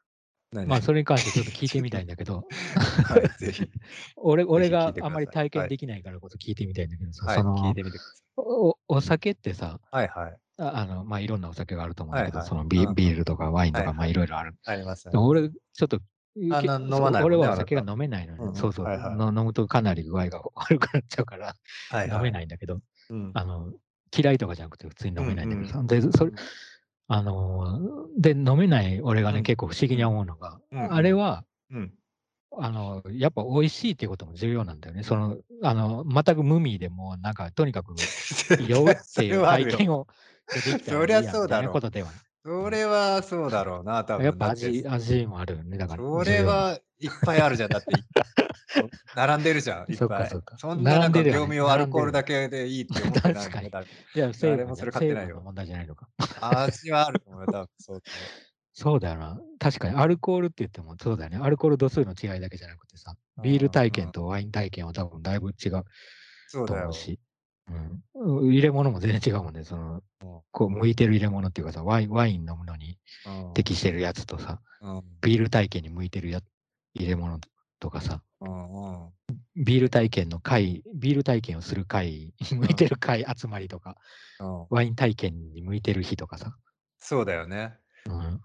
[0.53, 0.67] 何？
[0.69, 2.47] まあ、それに関してちょっと聞いてみたいんだけど、
[3.05, 3.69] はい、ぜひ。
[4.17, 9.81] 俺俺があまり体はい験できないからこそ聞いてみたいんだけどさ、はい、その聞いてみてくだおお酒ってさ。
[9.91, 10.37] はいはい。
[10.57, 14.55] ああのまあ、いろんなお酒があると思うんだけど、はいはいそのビールとかワインとか、まあ、いろいろある。
[14.65, 16.01] ありますね俺、ちょっと、
[16.53, 18.45] あけな飲まないね俺は酒が飲めないのね。
[18.45, 21.55] うんそうそう、はいはいの飲むとかなり具合が悪くなっちゃうから、
[21.91, 22.17] はいはい。
[22.17, 23.31] 飲めないんだけど、うん。
[23.35, 23.73] あの、
[24.17, 26.33] 嫌いとかじゃなくて普通に飲めないんだけどさ、うんで、それ、
[27.09, 31.93] あのー、で、飲めない俺がね、うん結構不思議に思うのが、うんあれは、うん。
[32.57, 35.03] あの、やっぱ美味しいっていうことも重要なんだよね。
[35.03, 37.95] その、あの、全く無味でも、なんか、とにかく
[38.69, 40.07] 酔うっていう体験を
[40.55, 42.11] できたらいいやみたいそうだろうなことでは
[42.45, 44.25] それはそうだろうな、多分。
[44.25, 45.79] やっぱだ味、て味もあるよね。
[45.79, 46.03] だから。
[46.03, 47.71] それはいっぱいあるじゃん。
[47.71, 47.95] だって、
[49.17, 50.09] 並んでるじゃん、いっぱい。
[50.09, 53.87] かそそんななんか業務用アルコールだけでいいって思ってない 確かにだい
[54.19, 56.07] や、誰もそれ買ってないよ問題じゃないのか。
[56.43, 57.69] 味はあると思うよ、多分。
[57.79, 58.03] そう
[58.77, 59.41] そうだよな。
[59.59, 61.39] 確かに、アルコールって言っても、そうだよね。
[61.41, 65.85] アルコール度数の違いだけじゃなくてさ、ビール体験とワイン体験は多分だいぶ違う
[66.49, 67.17] そうだよと思
[68.15, 68.43] う。
[68.43, 69.65] ん、入れ物も全然違うもんね。
[69.65, 70.03] その、
[70.53, 76.41] こう、向いてる入れ物っていうかさ、ワインワイン飲むのにうん適してるやつとさ、うんビール体験に向いてるや
[76.95, 77.39] 入れ物
[77.81, 79.13] とかさ、うんうん
[79.57, 83.97] ビール体験の会、ビール体験をする会に向いてる会集まりとか、
[84.39, 86.57] うんワイン体験に向いてる日とかさ。
[86.99, 87.79] そうだよね。
[88.07, 88.41] うん、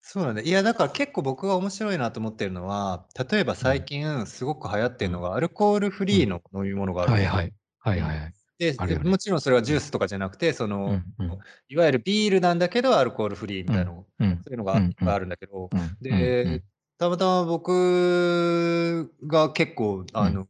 [0.00, 0.40] そうなんだ。
[0.42, 7.24] いや、だから結構僕が面白いなと思ってるのは、例えば最近すごく流行ってるのが、アルコールフリーの飲み物があるはい。
[7.26, 8.34] はいはいはい。
[8.58, 11.38] でもちろんそれはジュースとかじゃなくて、その、うんうん。
[11.68, 16.62] いわゆるビールなんだけど、アルコールフリーみたいなの、うんそういうのがいっぱいあるんだけど、うんで、うん
[16.98, 20.48] たまたま僕が結構、あの、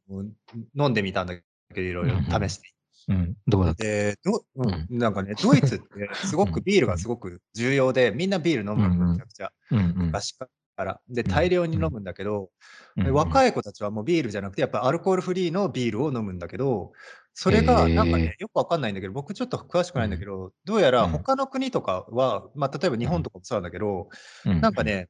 [0.75, 1.43] 飲んでみたんだけ
[1.75, 2.73] ど、いろいろ試して。
[3.09, 3.85] うん、どうだった？
[3.85, 4.97] でど、ううん。
[4.97, 9.53] ん、なんかね、ドイツってすごくビールがすごく重要で、みんなビール飲むの、めちゃくちゃ。
[9.71, 11.01] 昔から。
[11.11, 12.49] で、大量に飲むんだけど、
[12.97, 13.13] うん。
[13.13, 16.93] 若い子たちはもうビールじゃなくて、やっぱアルコールフリーのビールを飲むんだけど、
[17.41, 21.13] それがなんかへね、よくわかんないんだけど、僕ちょっと詳しくないんだけど、どうやらうん。
[21.13, 24.09] 他の国とかは、まあ、例えば日本とかもそうなんだけど、
[24.45, 24.61] うん。
[24.61, 25.09] なんかね、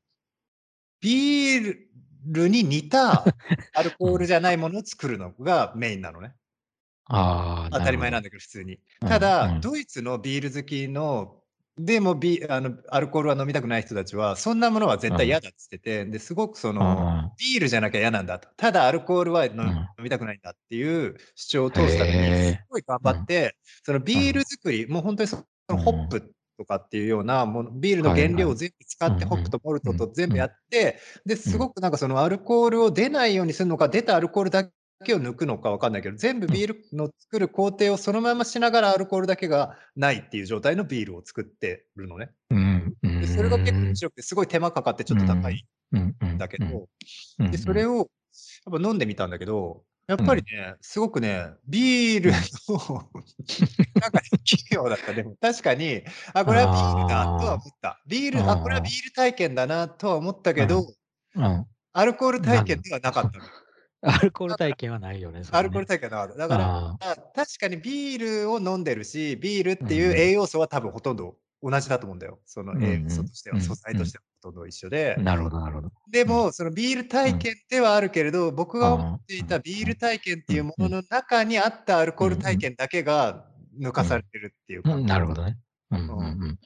[1.01, 1.75] ビー
[2.27, 3.25] ルに似た
[3.75, 6.35] アルコールじゃないものを作るのがメインなのね。
[7.07, 8.27] ああ、当たり前なんだ。
[8.27, 8.79] だけど、普通に。
[9.01, 9.09] うん。
[9.09, 9.61] ただ、うん。
[9.63, 11.38] ドイツのビール好きの、
[11.79, 18.49] でもビあのアルコールは飲みたくない人たちは、そんなものは絶対嫌だっつってて、ですごくその、ビールじゃなきゃ嫌なんだと。
[18.57, 19.55] ただアルコールは飲
[20.03, 34.69] みたくないんだっていう主張を通すために、すごい頑張って、そのビール作り、もう本当にそのホップとかっていうようなもの、ビールの原料を全部使って、ホップとモルトと全部やって、ですごくなんかそのアルコールを出ないようにするのか、出たアルコールだ
[35.05, 42.31] けを抜くのかわかんないけど、全部ビールの作る工程をそのまましながらアルコールだけがないっていう状態のビールを作ってるのね。
[43.03, 46.89] でそれが結構面白くて、すごい手間かかってちょっと高いうんだけど、
[47.39, 48.07] うんで、それをやっ
[48.81, 53.11] ぱ飲んでみたんだけど、やっぱりね、すごくね、ビールの、
[54.01, 55.13] なんかね、奇妙だった。
[55.13, 58.01] でも確かに、あ、これはビールだとは思った。
[58.07, 60.87] ビール、あ、これはビール体験だなとは思ったけど、
[61.35, 61.67] うん。
[61.93, 63.45] アルコール体験ではなかったの。
[64.03, 65.43] アルコール体験はないよね。
[65.51, 66.39] アルコール体験はなかった。
[66.39, 66.99] だから、
[67.35, 72.39] 確かにビールを飲んでるし、ビールっていう栄養素は多分ほとんど同じだと思うんだよ。
[72.47, 75.23] その栄養素としては、うん素材としてはほとんど一緒でー。
[75.23, 75.91] なるほど、なるほど。
[76.11, 83.47] でも、そのビール体験ではあるけれど、僕が思っていたうんビール体験っていうものの中にあったアルコール体験だけが
[83.81, 84.95] 抜かされてるっていうか。
[84.95, 85.57] うんなるほどね。
[85.91, 86.59] うんうんうん。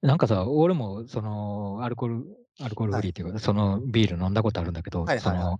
[0.00, 2.24] なんかさ、俺も、その、アルコール、
[2.60, 5.58] アルコールフリーっていうか、そのビール飲んだことあるんだけど、その、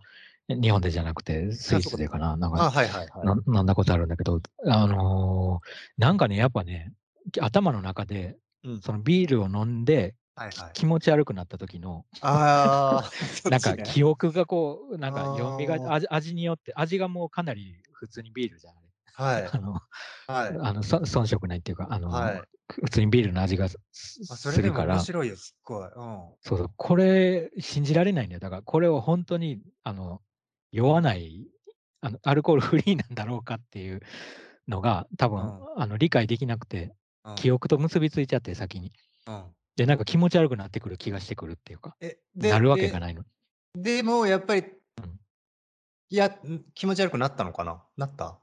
[0.48, 2.37] 日本でじゃなくて、スイスでかな。
[2.37, 6.92] なんか、はいはいはい、飲んだことあるんだけど、あのー、なんかね、やっぱね、
[7.40, 8.37] 頭の中で、
[8.83, 13.11] そのビールを飲んで、はいはい、気持ち悪くなった時の、あ
[13.50, 18.74] なんか記憶がこう、なんか読みが味味によって、味がもうかなり普通にビールじゃん。
[19.14, 19.48] はい。
[19.52, 19.83] あの、はい、
[20.61, 22.42] あの遜色ないっていうか、あの、はい、
[22.83, 24.94] 普通にビールの味がするから。
[24.94, 25.85] 面白いよ、すっごい。
[25.85, 25.90] うん。
[26.40, 28.40] そうそう、これ、信じられないんだよ。
[28.40, 30.22] だから、これを本当に、あの、
[30.72, 31.46] 酔わない、
[32.00, 34.00] あのアルコールフリーなんだろうかっていう
[34.66, 38.92] のが、多分、うん、あの理解できなくて、うん、記憶と結びついちゃって、先に。
[39.26, 39.44] うん、
[39.76, 43.22] で、なんか気持ち悪くなってくる気がしてくるっていうか、えなるわけがないの。
[43.74, 44.64] でも、やっぱり、
[46.11, 46.37] いや、
[46.74, 47.82] 気持ち悪くなったのかな？
[47.96, 48.38] なった？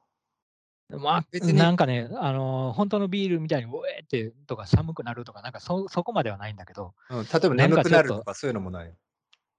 [0.90, 8.96] まあ、なんかね、あのー、本当のビールみたいに、おえってとか寒くなるとか、なんかそそこまではないんだけど、うん、例えば眠くなるとか、そういうのもない。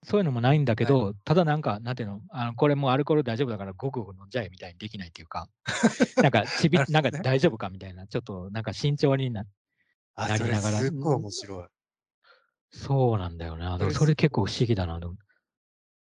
[0.03, 5.49] そういうのもないんだけど、ただなんか、なんていうの、あのこれもうアルコール大丈夫だから、ごくごく飲んじゃえみたいにできないっていうか、
[6.23, 9.45] なんかちび、なんか大丈夫かみたいな、ちょっとなんか慎重にな
[10.17, 10.79] なりながら。
[10.79, 11.65] すっごい面白い。
[12.71, 13.91] そうなんだよね。
[13.93, 15.15] それ結構不思議だなと。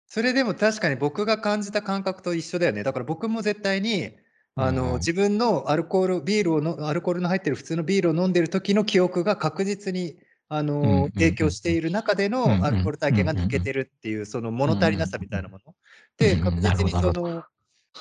[0.07, 2.83] それでも確かに僕が感じた感覚と一緒だよね。
[2.83, 4.11] だから僕も絶対に、
[4.55, 10.19] あの、自分のアルコールビールをのアルコールの入ってる普通のビールを飲んでる時の記憶が確実に、
[10.55, 15.75] あの、影響している中でのアルコール体験が抜けてるっていう、その物足りなさみたいなもの。
[16.19, 17.43] で、確実にその、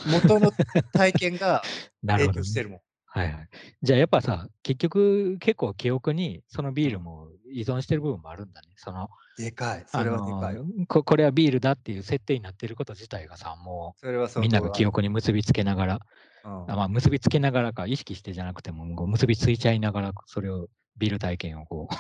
[0.06, 0.52] 元の
[0.92, 1.62] 体験が
[2.06, 2.80] 影響してるもん。
[3.06, 3.50] はいはい。
[3.82, 8.68] じゃあやっぱさ、結局結構記憶にそのビールも依存してる部分もあるんだね。
[8.76, 9.86] そのでかい。
[9.88, 11.04] それはでかいこ。
[11.04, 16.00] これはビールだっていう設定になってること自体がさ、もうみんなが記憶に結びつけながら、
[16.44, 21.96] うん、まあ、結びつけながらか、意識してじゃなくても、結びついちゃいながら、それを、ビール体験をこう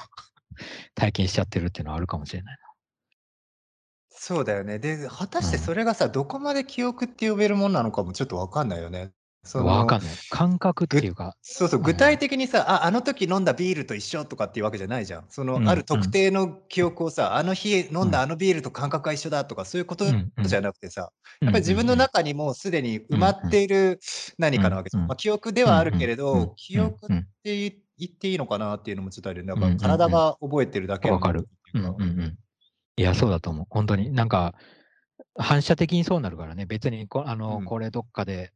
[0.95, 2.71] 体験しちゃってるっていうのはあるかもしれないな。
[4.09, 4.77] そうだよね。
[4.77, 9.11] で、果たしてそれがさ、うん、どこまで記憶って呼べるものなのかもちょっとわかんないよね。
[9.55, 10.11] わかんない。
[10.29, 11.35] 感覚っていうか。
[11.41, 15.25] そうそう、具体的にさ、あ、あの時飲んだビールと一緒とかっていうわけじゃないじゃん。
[15.29, 21.11] その、ある特定の記憶をさ、あの日飲んだあのビールと感覚が一緒だとか、そういうことじゃなくてさ、
[21.41, 23.99] やっぱり自分の中にもうすでに埋まっている
[24.37, 25.07] 何かなわけじゃん。
[25.07, 29.61] まあ、記憶ではあるけれど、記憶って言っていいのかなっていうのもちょっとあるよね。
[29.61, 31.47] なんか体が覚えてるだけわかる。
[32.97, 33.65] いや、そうだと思う。
[33.69, 34.11] 本当に。
[34.11, 34.55] なんか、
[35.35, 36.65] 反射的にそうなるからね。
[36.65, 38.51] 別にこ、あの、これどっかで、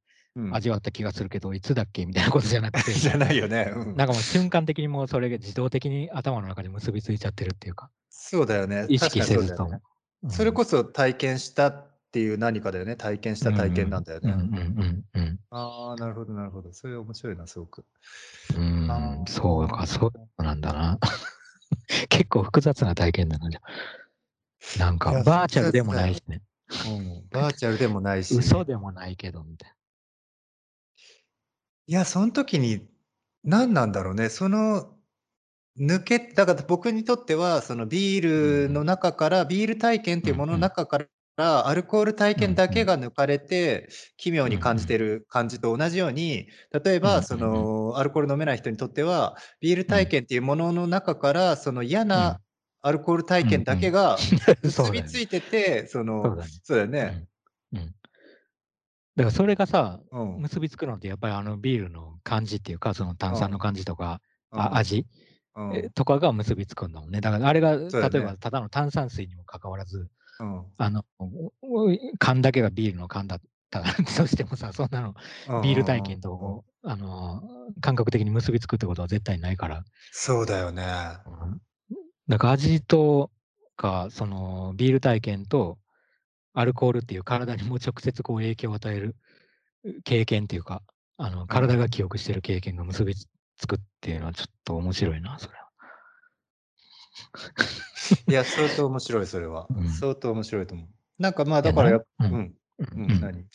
[0.52, 2.92] 味わった気がするけど、いつだっけみたいなことじゃなくて。
[2.94, 3.72] じゃないよね。
[3.74, 7.90] うん、なんかもう瞬間的にもうそれが自動的に頭の中に結びついちゃってるっていうか。
[8.10, 8.86] そうだよね。
[8.90, 9.82] 意識せずとも。
[10.30, 12.96] それこそ体験したっていう何かだよね。
[12.96, 14.34] 体験した体験なんだよね。
[15.50, 16.72] ああ、なるほど、なるほど。
[16.72, 17.84] それ面白いな、すごく。
[18.56, 20.98] うん、そうか、そうなんだな。
[22.08, 23.62] 結構複雑な体験だな、じゃ
[24.80, 26.42] なんか、バーチャルでもないしね。
[26.88, 28.34] うん、バーチャルでもないし。
[28.34, 29.76] 嘘でもないけど、みたいな。
[31.88, 32.88] いや、その時に、
[33.44, 34.30] 何なんだろうね。
[34.30, 34.96] その、
[35.78, 46.48] 抜けだから僕にとっては、そのビールの中から、ビール体験っていうものの中から、アルコール体験だけが抜かれて、奇妙に感じてる感じと同じように、
[46.84, 52.40] 例えば、その、アルコール飲めない人にとっては、ビール体験っていうものの中から、その嫌な
[52.82, 54.18] アルコール体験だけが
[54.64, 57.28] 結びついてて、その、そうだよね。
[59.16, 60.42] だからそれがさ、うん。
[60.42, 64.20] 結びつくのってやっぱりあのビールの感じっていうか、その炭酸の感じとか、
[64.52, 65.06] あ味、
[65.56, 65.90] うん。
[65.92, 67.22] とかが結びつくんだもんね。
[67.22, 67.88] だからあれが、例
[68.20, 70.66] えばただの炭酸水にもかかわらず、うん。
[70.78, 71.06] あの、
[72.20, 73.86] 缶だけがビールの缶だったと
[74.28, 75.14] してもさ、そんなの
[75.64, 77.42] ビール体験と、あの、
[77.82, 79.84] 感覚的に結びつくってことは絶対ないから。
[80.12, 80.84] そうだよね。
[81.26, 81.62] うん。
[82.28, 83.32] だから味と
[83.76, 85.78] か、そのビール体験と、
[86.58, 89.16] アルコールっていう体にも直接こう影響を与える
[90.06, 90.82] 経験っていうか、
[91.18, 93.28] あの体が記憶してる経験が結びつ
[93.68, 95.65] くっていうのはちょっと面白いな、それは。
[98.28, 99.68] いや、相当面白い、それは。
[99.70, 100.88] うん、相当面白いと思う。
[101.20, 102.54] なんかまあ、だからやうん。
[102.78, 103.46] うん、何、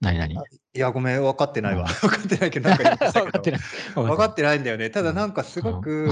[0.00, 0.34] 何何？
[0.34, 0.38] い
[0.72, 1.86] や、ごめん、分かってないわ。
[2.00, 3.24] 分かってないけど、なんか言ったけど。
[3.26, 3.60] 分かってない。
[3.94, 4.88] 分かってないんだよね。
[4.88, 6.10] ただなんかすごく、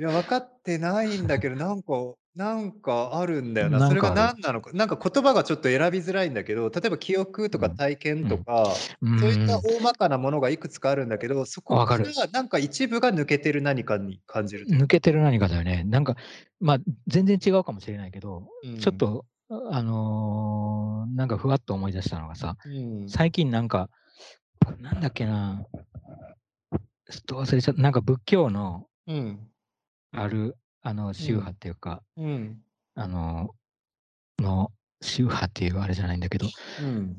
[0.00, 1.92] いや、分かってないんだけど、なんか、
[2.34, 3.86] なんかあるんだよな。
[3.86, 8.68] それが何なのか、なんか言葉がちょっと選びづらいんだけど、例えば記憶とか体験とか、
[9.02, 15.84] うんそういった大まかなものがいくつかあるんだけど、そこからなんか一部が抜けてる何かに感じる抜けてる何かだよね。
[15.84, 16.16] なんか、
[16.60, 23.08] まあ、全然違うかもしれないけど、うんちょっと、あのーなんかふわっと思い出したのがさ、うん。
[23.10, 23.90] 最近なんか、
[24.78, 25.66] なんだっけな、
[27.10, 29.50] ちょっと忘れちゃった、なんか仏教のうん。
[30.12, 32.58] あるあの、宗派っていうか、うん。
[32.94, 33.50] あの、
[34.38, 36.46] の宗派っていうあれじゃないんだけど、
[36.82, 37.16] うん、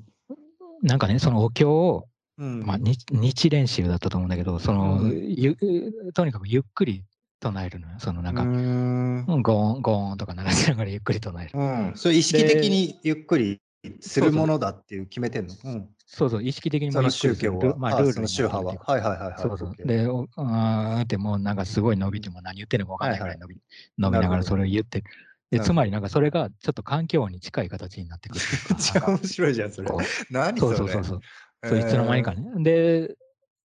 [0.82, 7.04] なんかね、そのお経を、うん、まあ日、日練習だったと思うんだけど、その、うん、とにかくゆっくり
[7.40, 8.00] 唱えるのよ。
[8.00, 9.26] そのなんか、ん。
[9.26, 11.52] ゴーン、ゴーンとか鳴らしながらゆっくり唱える。
[11.54, 13.62] うん、それ意識的にゆっくり
[14.00, 15.56] するものだっていう決めてんの？
[15.64, 18.76] うん、そうそう、意識的にもその宗教は、まあ、ルールの宗派は。
[18.86, 19.40] はいはいはいはい。
[19.42, 19.76] そうそう。
[19.88, 20.02] で、
[20.36, 23.58] あーってもうなんかすごい伸びても何言ってるのか分かんないぐらい伸び,、
[23.98, 25.06] 伸びながらそれを言ってる。
[25.52, 28.42] でつまりなんかそれがちょっと環境に近い形になってくる。
[28.70, 29.90] めっちゃ面白いじゃん、それ。
[30.30, 30.78] 何それ？
[30.78, 31.22] そうそうそう
[31.68, 32.64] そいつの間にかね。
[32.64, 33.16] で、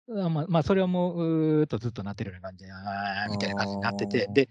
[0.10, 4.50] あまあ、まあ、それはもう、うーっとずっとなってるような感じで、あみたいな感じになってて、で、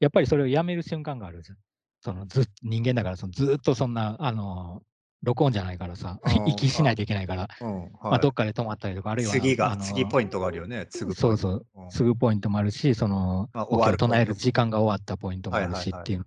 [0.00, 1.58] やっぱりそれをやめる瞬間があるじゃん。
[2.00, 4.82] そのず人間だからそのずっとそんな、あの、
[5.24, 9.32] 録音じゃないからさ、 息しないといけないから、うんはい、まあ、どっかで止まったりとか、あるいは。
[9.32, 16.26] 次が、次ポイントがあるよね、そうそう、すぐポイントもあるし、その、まあ、終わる唱える時間が終わったポイントもあるしっていう。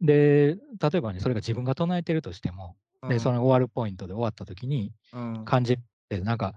[0.00, 4.92] で、例えばね、それが自分が唱えてるとしても、うん、で、その終わるポイントで終わった時に、
[5.44, 5.78] 感じ
[6.08, 6.54] て、なんか、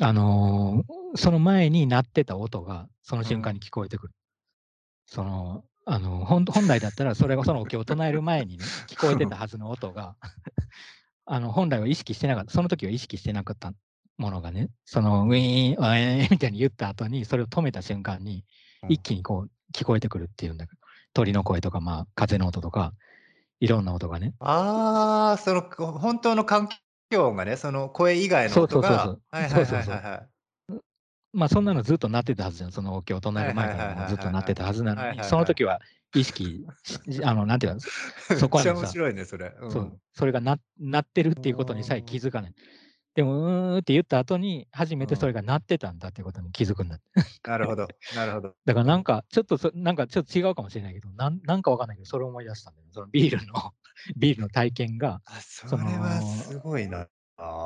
[0.00, 4.14] あのー、その前に鳴ってた音が、その瞬間に聞こえてくる。
[5.06, 10.16] その、あの本本来だったら、それがそのお経を唱える前にね、 聞こえてたはずの音が
[11.26, 13.72] あの本来は意識してなかった、その時は意識してなかった
[14.16, 18.44] ものがね、そのウィーン、ウィーンみたいに言った後に、それを止めた瞬間に、
[18.88, 20.80] 一気にこう聞こえてくるっていうんだけど、
[21.14, 22.92] 鳥の声とか、まあ、風の音とか、
[23.60, 24.34] いろんな音がね。
[24.40, 26.68] ああ、その本当の環
[27.10, 28.88] 境音がね、その声以外の音が。
[28.88, 29.22] そうそうそう。
[29.30, 30.28] はいはいはいはい。
[31.32, 32.72] まあそんなのずっとなってたはずじゃん。
[32.72, 35.80] そのお経を唱える前からずっとなってたはずなのに、その時は
[36.14, 36.66] 意識、
[37.24, 37.80] あの、なんていうか、
[38.38, 39.54] そこはさ、面白いね、それ。
[39.60, 40.00] うん、そう。
[40.12, 42.54] それがななってるっていうことにさえ気づかない。
[43.14, 46.98] でも、うーんって言った後に、初めてそれがなってたんだっていうことに気づくんだ。
[47.46, 48.54] なるほど、なるほど。
[48.64, 52.88] だからなんか、ちょっとそ、なんかちょっと違うかもしれないけど、なんなんかわかんないけど、それを思い出したんだよ。
[52.90, 53.72] そのビールの、
[54.16, 57.08] ビールの体験が、あそれはすごいな。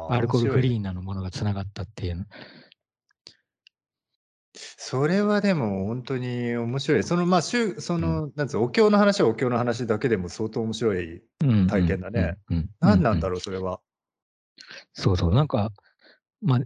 [0.09, 2.27] アルコールフリーなのものがつながったっていう。
[4.57, 7.03] それはでも本当に面白い。
[7.03, 11.23] その、まあ、しゅその、なんつうお経の話はお経の話だけでも相当面白い
[11.69, 12.39] 体験だね。
[12.81, 13.81] 何なんだろう、それは。
[14.95, 15.71] そうそう、なんか、
[16.41, 16.61] まあ、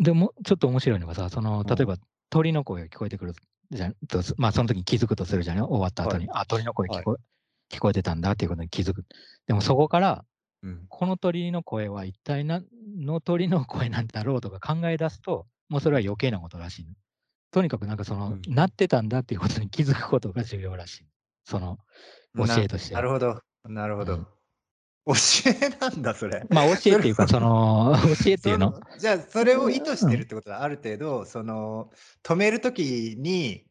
[0.00, 1.96] でも、ちょっと面白いのがさ、その、例えば
[2.30, 3.34] 鳥の声が聞こえてくる
[3.70, 7.16] じゃんと、まあ、その時に気づくとするじゃん、終わった後に、あ、鳥の声聞こ
[7.70, 9.04] え、聞こえてたんだっていうことに気づく。
[9.46, 10.24] でもそこから、
[10.62, 10.86] うん。
[10.88, 16.86] この鳥の声は一体何の鳥の声なんだろうとか考え出すと、もうそれは余計なことらしい
[17.54, 21.06] とにかくなんかその、うん、なってたんだっていうことに気づくことが重要らしい。
[21.44, 21.78] その
[22.36, 23.00] 教えとしてな。
[23.00, 23.40] なるほど。
[23.68, 24.14] なるほど。
[24.14, 24.26] うん、
[25.14, 25.14] 教
[25.46, 26.44] えなんだ、それ。
[26.50, 28.80] まあ教えっていうか、その、 教えっていうの？
[28.98, 31.92] じゃあ、それを意図してるってことは、ある程度、その、
[32.24, 33.64] 止めるときに、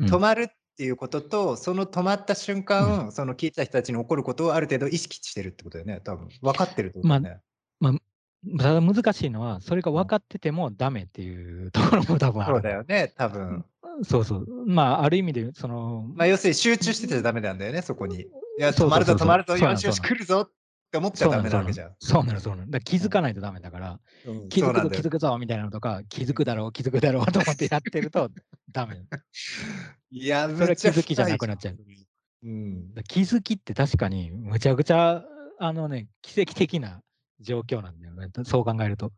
[0.00, 7.28] 止まるっていうことと、その止まった瞬間、その聞いた人たちに起こることをある程度意識してるってことだよね、多分分かってるってことだよね。
[7.30, 7.53] まあ、まあ
[8.58, 12.54] ただ難しいのは、それが分かっててもダメっていうところも多分ある。
[12.54, 13.64] そうだよね、多分。
[14.02, 14.46] そうそう。
[14.66, 16.04] まあ、ある意味で、その。
[16.14, 18.20] まあ、要するに集中しててダメなんだよね、そこに。
[18.20, 18.26] い
[18.58, 20.50] や、止まると止まると、よしよし来るぞっ
[20.90, 21.94] て思っちゃダメなわけじゃん。
[21.98, 22.70] そうなの、そうなの。
[22.70, 28.30] だ気づかないとダメだから、うん、気づくぞ、気づくぞみたいなのとか、気づくだろう、気づくだろうと思ってやってると
[28.70, 28.96] ダメ。
[30.10, 31.76] いや、それは気づきじゃなくなっちゃう。
[32.44, 35.24] うん、気づきって確かにむちゃくちゃ、
[35.58, 37.00] あのね、奇跡的な
[37.44, 38.28] 状況なんだよね。
[38.44, 39.12] そう考えると。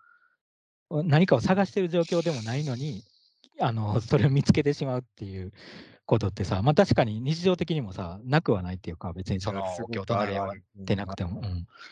[0.90, 3.02] 何かを探してる状況でもないのに、
[3.58, 5.52] あの、それを見つけてしまうっていう
[6.04, 9.62] ことってさ、まあ確かに日常的にもさ、なくはないっていうか、別にその、
[9.92, 10.50] 今日隣り合っ
[10.86, 11.40] てなくても。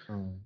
[0.09, 0.15] うん。
[0.15, 0.39] うん、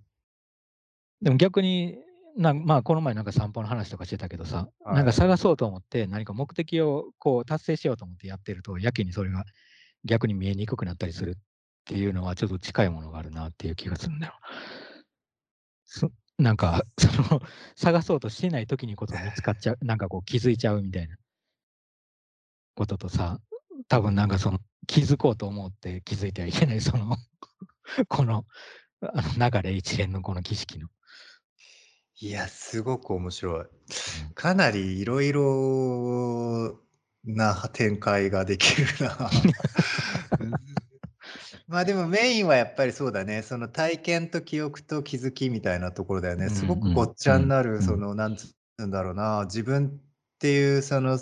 [1.22, 1.98] でも逆に、
[2.36, 9.44] なまあこの前なんか散歩の話とかしてたけどさ、はい、なんか探そうと思って何か目的をこう達成しようと思ってやってると、やけにそれが
[10.04, 11.34] 逆に見えにくくなったりするっ
[11.84, 14.34] ていうのはちょっと近いものがあるなっていう気がするんだよ。
[15.88, 17.42] そ なんか、その、
[17.74, 21.16] 探そうとしてない時にこそ見つかっちゃう、 なんかこう気づいちゃうみたいな
[22.76, 23.40] こととさ、
[23.88, 27.16] 多分なんかその、気づこうと思って気づいてはいけない、その
[28.08, 28.46] この、
[29.00, 30.88] あの流れ一連のこの儀式の。
[32.20, 33.66] いや、すごく面白い。
[34.34, 36.80] かなりいろいろ
[37.24, 39.30] な展開ができるな。
[41.68, 43.42] まあでもメインはやっぱりそうだね。
[43.42, 46.48] その体験と記憶と気づきみたいなところだよね。
[46.48, 51.18] すごくごっちゃになる、その、なんつうんだろうな、自分っていう、その、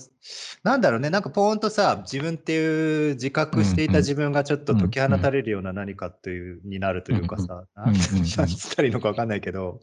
[0.62, 9.80] なんだろうね、なんかポーンとさ、自分っていう自覚していた自分がちょっと解き放たれるような何かという、になるというかさ、何つったらいいのかわかんないけど、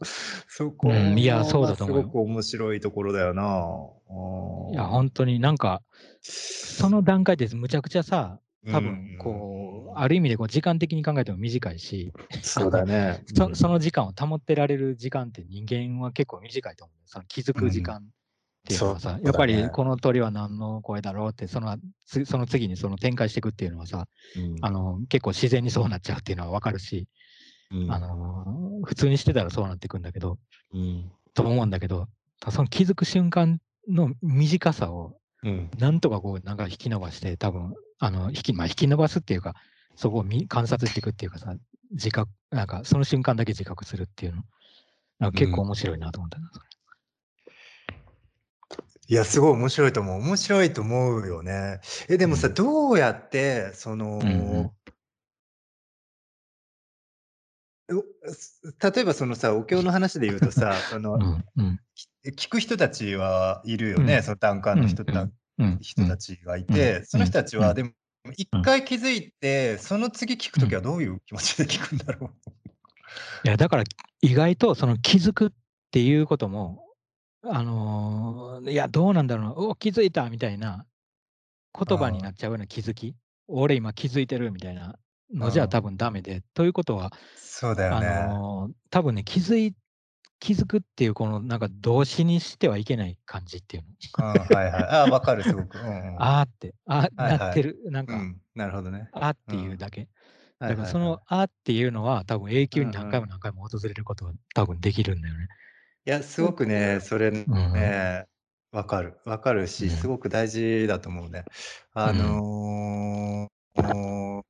[0.48, 1.98] そこいや、そうだと思う。
[1.98, 3.42] すごく面白いところだよな。
[4.72, 5.82] いや、本当になんか、
[6.22, 8.38] その段階でむちゃくちゃさ、
[8.70, 12.12] 多分こう、ある意味でこう時間的に考えても短いし、
[12.42, 13.22] そうだね。
[13.34, 16.96] そその時間を保ってられる時間って人間は結構短いと思う。
[17.06, 18.00] その気づく時間っ
[18.66, 24.08] ていうのはさ、やっぱりこの鳥は何の声だろうってそのその次にその展開していくっていうのはさ、
[24.62, 27.06] あの結構自然にそうなっちゃうっていうのは分かるし、
[27.90, 30.38] あの普通にしてたらそうなっていくんだけど、
[31.34, 32.08] と思うんだけど
[32.50, 35.18] その気づく瞬間の短さを
[35.78, 39.54] なんとかこうなんか引き伸ばして多分あの引き,、まあ、引き伸ばすっていうか
[39.96, 41.54] そこを観察していくっていうかさ
[41.92, 44.42] 自覚なんかその瞬間だけ自覚するっていうの。
[45.18, 46.66] なんか結構面白いなと思ったな、それ。
[49.06, 50.22] いや、すごい面白いと思う。
[50.22, 51.80] 面白いと思うよね。
[52.08, 54.70] え、でもさ、どうやって、その、うんうん。
[58.82, 61.80] 例えばそのさ、お経の話で言うとさ、その、うんうん、
[62.34, 65.28] 聞く人たちはいるよね、うん、その単価の人た,、
[65.80, 67.90] 人たちがいて、その人たちは、でも、
[68.36, 72.50] 一回気づいて、その次聞くときはどういう気持ちで聞くんだろう。
[73.44, 73.84] いや、だから
[74.22, 75.50] 意外とその気づくっ
[75.90, 76.84] ていうことも、
[77.42, 80.86] あのー、いや、どうなんだろうな、お気づいたみたいな
[81.78, 83.14] 言葉になっちゃうような気づき、
[83.48, 84.98] 俺今気づいてるみたいな
[85.32, 88.06] のじゃ多分ダメで、ということは、そうだよね。
[88.06, 89.74] あのー、多分ね、気づい
[90.44, 93.84] 気づくっていう、このなんか動詞にしてはいけない感じっていう
[94.18, 94.26] の？
[94.26, 94.82] あはいはい。
[94.90, 95.78] あわかる、すごく。
[95.78, 99.08] うんうん、あーって、あ、はいはい、なってる、なんか、うん、なるほどね。
[99.12, 100.02] あっていうだけ。
[100.02, 100.08] うん
[100.60, 105.48] だからその「あ」っていうのは多分永久に何回も何回も訪れることは多分できるんだよね。
[106.06, 108.24] いや、すごくね、それね、
[108.72, 109.18] わかる。
[109.26, 111.44] わかるし、すごく大事だと思うね。
[111.92, 114.42] あのー、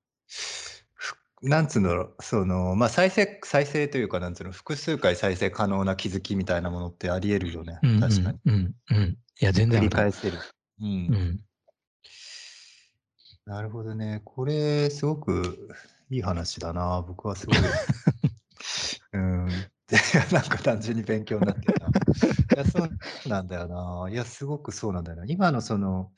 [1.44, 8.38] なんつうんだろう、その、まあ、再生再生というか、なんつうの、複数回再生可能な気づきみたいなものってあり得るよね、うん確かに。
[8.46, 9.18] うんうん。
[9.40, 10.38] いや、全然繰り返せる。
[10.80, 11.40] ううん。
[13.44, 14.22] なるほどね。
[14.24, 15.68] これすごく
[16.10, 17.02] いい話だな。
[17.06, 17.56] 僕はすごい。
[19.12, 19.46] うん。
[20.32, 21.88] なんか単純に勉強になってるな。
[21.88, 21.90] い
[22.58, 24.10] や、そうなんだよな。
[24.10, 25.24] いや、すごくそうなんだよな。
[25.26, 26.10] 今のその、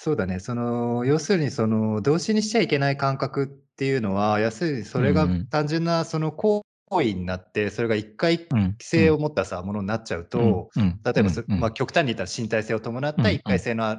[0.00, 10.82] そうだね、その、要するにその、動詞にしちゃいけない感覚っていうのは、要するにそれが単純なその行為になって、それが一回規制を持ったさ、ものになっちゃうと、例
[11.16, 13.98] えばまあ、極端に言ったら身体性を伴った一回性の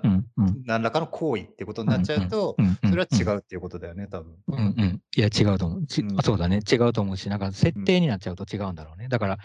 [0.63, 2.55] 何らかの行為っていうことになっちゃうと、
[2.89, 4.35] それは違うっていうことだよね、多分。
[4.47, 5.01] うんうん。
[5.17, 5.85] いや、違うと思う。
[5.85, 9.09] ちあそうだね、違うと思うし、なんか設定になっちゃうと違うんだろうね。
[9.09, 9.37] だから、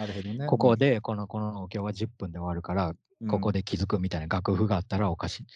[0.47, 2.95] ここで、この、このお経は10分で終わるから、
[3.29, 5.47] ここで気づくみたいな楽譜があったらおかしい。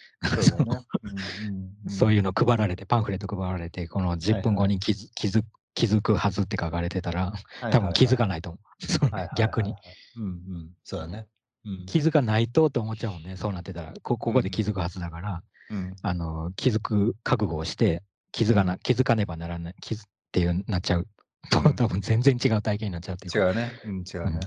[1.89, 5.43] そういうの配られて、パンフレット配られて、この10分後に気づ気づ
[5.75, 7.33] 気づくはずって書かれてたら、
[7.71, 9.29] 多分気づかないと思う。
[9.37, 9.75] 逆に。
[10.17, 10.69] うんうん。
[10.83, 11.27] そうだね。
[11.87, 13.93] 気づかないとと思っちゃうもんね、そうなってたら。
[14.01, 15.43] こここで気づくはずだから、
[16.01, 21.07] あの気づく覚悟をして、気づかな、気づかねばならない、気づっていうなっちゃう
[21.51, 23.45] と、多分全然違う体験になっちゃうっていう。
[23.45, 23.71] 違うね。
[23.85, 24.39] うん、違うね。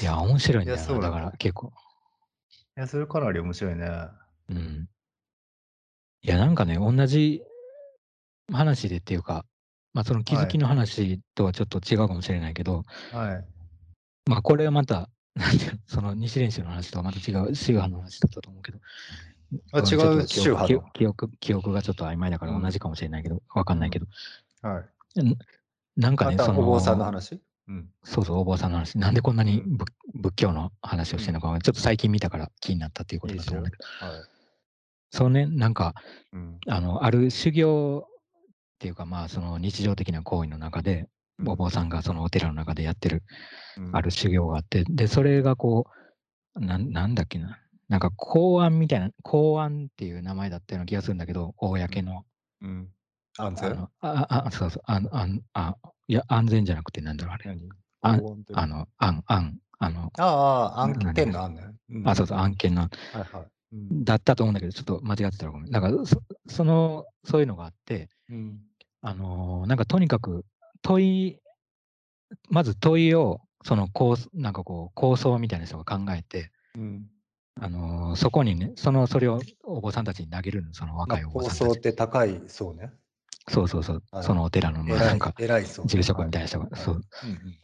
[0.00, 1.72] いや、面白いんだよな、だから結構。
[2.76, 3.88] いや、それかなり面白いね。
[4.48, 4.88] うん。
[6.22, 7.42] いや、なんかね、同じ
[8.52, 9.44] 話でっていうか、
[9.92, 12.82] まあ、その気づきの話とはちょっと違うかもしれないけど、
[13.12, 13.44] はい。
[14.28, 18.78] まあ、これはまた、 なんていうの、その西練習の話とはまた違う、宗派の話だったと思うけど、
[19.72, 24.06] あ、違う宗派記憶記憶記憶がちょっと曖昧だから同じかもしれないけど、わかんないけど、
[24.62, 24.84] はい。
[25.96, 27.40] なんかね、その、お坊さんの話？
[27.68, 27.90] うん。
[28.02, 28.98] そうそう、お坊さんの話。
[28.98, 34.24] なんでこんなに仏仏教の話をしてるのか、ちょっと最近見たから気になったっていうことだと思うんだけど、はい。
[35.10, 35.94] そうね、なんか、
[36.32, 36.58] うん。
[36.68, 38.10] あの、ある修行っ
[38.78, 41.08] ていうか、まあ、その日常的な行為の中で、
[41.46, 43.22] お坊さんがそのお寺の中でやってる、
[43.92, 45.86] ある修行があって、で、それがこ
[46.56, 47.58] う、ななんだっけな、
[47.88, 52.24] なんか公安みたいな、公安っていう名前だったような気がするんだけど、公の。
[52.62, 52.88] うん。
[53.36, 55.76] 安全ああ、そうそう、あああ
[56.06, 57.56] いや、安全じゃなくてなんだろう、あれ。
[58.02, 58.20] あ
[58.52, 61.62] あの、案、案、あの、ああ、案件の案ね。
[62.04, 62.82] あ、そうそう、案件の。
[62.82, 63.46] はいはい。
[64.04, 65.70] だったと思うんだけど、ちょっと間違ってたらごめん。
[65.70, 68.60] だからそ、その、そういうのがあって、うん、
[69.00, 70.44] あのー、なんかとにかく
[70.82, 71.38] 問い、
[72.50, 77.06] まず問いを、その構、なんかこう、構想みたいな人が考えて、うん、
[77.60, 81.58] あのー、そこにね、その、それをお坊さんたちに投げるの、その若いお坊さんたち。
[81.60, 82.92] 構想って高い、そうね。
[83.48, 85.34] そうそうそう、そのお寺の、なんか、
[85.86, 87.00] 住職みたいな人が、そう、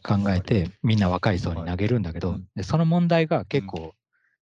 [0.03, 3.93] 考えて、みんな若い層に投げるんだけど、でその問題が結構、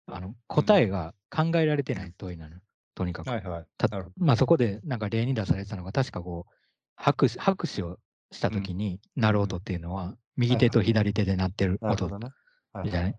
[0.08, 2.58] あの答えが考えられてない問いなの、
[2.96, 3.30] とにかく。
[3.30, 3.66] はいはい、
[4.18, 6.54] まあ、そこでなんか例に出されてたのが、確かこう、
[6.96, 7.98] 拍手拍手を
[8.32, 12.10] したときに鳴る音っていうのは、右手と左手で鳴ってる音
[12.84, 13.18] みたいな。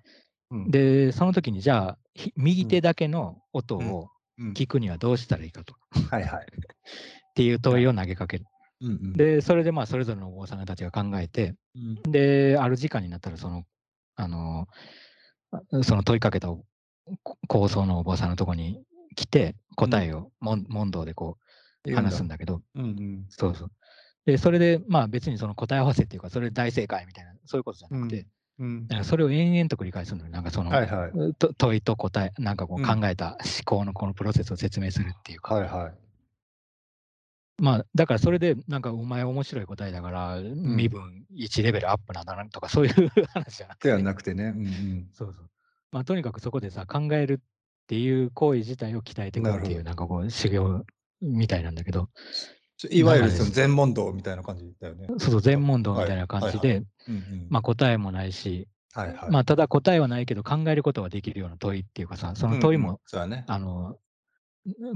[0.66, 1.98] で、その時にじゃあ、
[2.36, 4.10] 右手だけの音を
[4.54, 5.74] 聞くにはどうしたらいいかと。
[6.10, 6.46] はいはい。
[7.30, 8.44] っていう問いを投げかける。
[8.82, 13.64] うんうん、で、それでまあそれぞれのお坊さんたちが考えて、うん、で、ある時間になったら、その、
[14.16, 14.66] あの、
[15.82, 16.48] その問いかけた
[17.46, 18.82] 構想のお坊さんのとこに
[19.16, 21.38] 来て、答えを問答でこ
[21.86, 23.70] う話すんだけど、うんうん、そうそう。
[24.26, 28.26] で、それで、まあ別にその答え合わせっていうか、それ大正解みたいな、そういうことじゃなくて、
[28.58, 28.86] うん。
[28.90, 30.30] うん、それを延々と繰り返すのよ。
[30.30, 31.12] なんかその、はいはい、
[31.56, 35.54] 問いと答え、なんかこう考えた思考のこのプロセスを説明するっていうか。
[35.54, 35.94] はいはい。
[37.60, 43.88] まあ、だからそれで、なんかお前面白い答えだから、身分1レベルアップなんだなとか、そういう 話じゃなくて。
[43.88, 44.44] ではなくてね。
[44.44, 45.50] うんうん、そうそう。
[45.92, 47.38] まあ、とにかくそこでさ、考えるっ
[47.86, 50.86] ていう行為自体を鍛えていくっていう、なんかこう、修行
[51.20, 52.08] みたいなんだけど。
[52.90, 55.06] いわゆるその全問答みたいな感じだよね。
[55.08, 56.82] そうそう、全問答みたいな感じで、
[57.50, 63.98] まあ答えもないし、はいはい、まあただ答えはないけど考えることはできるような問いっていうかさ、その問いも、うんうんね、あの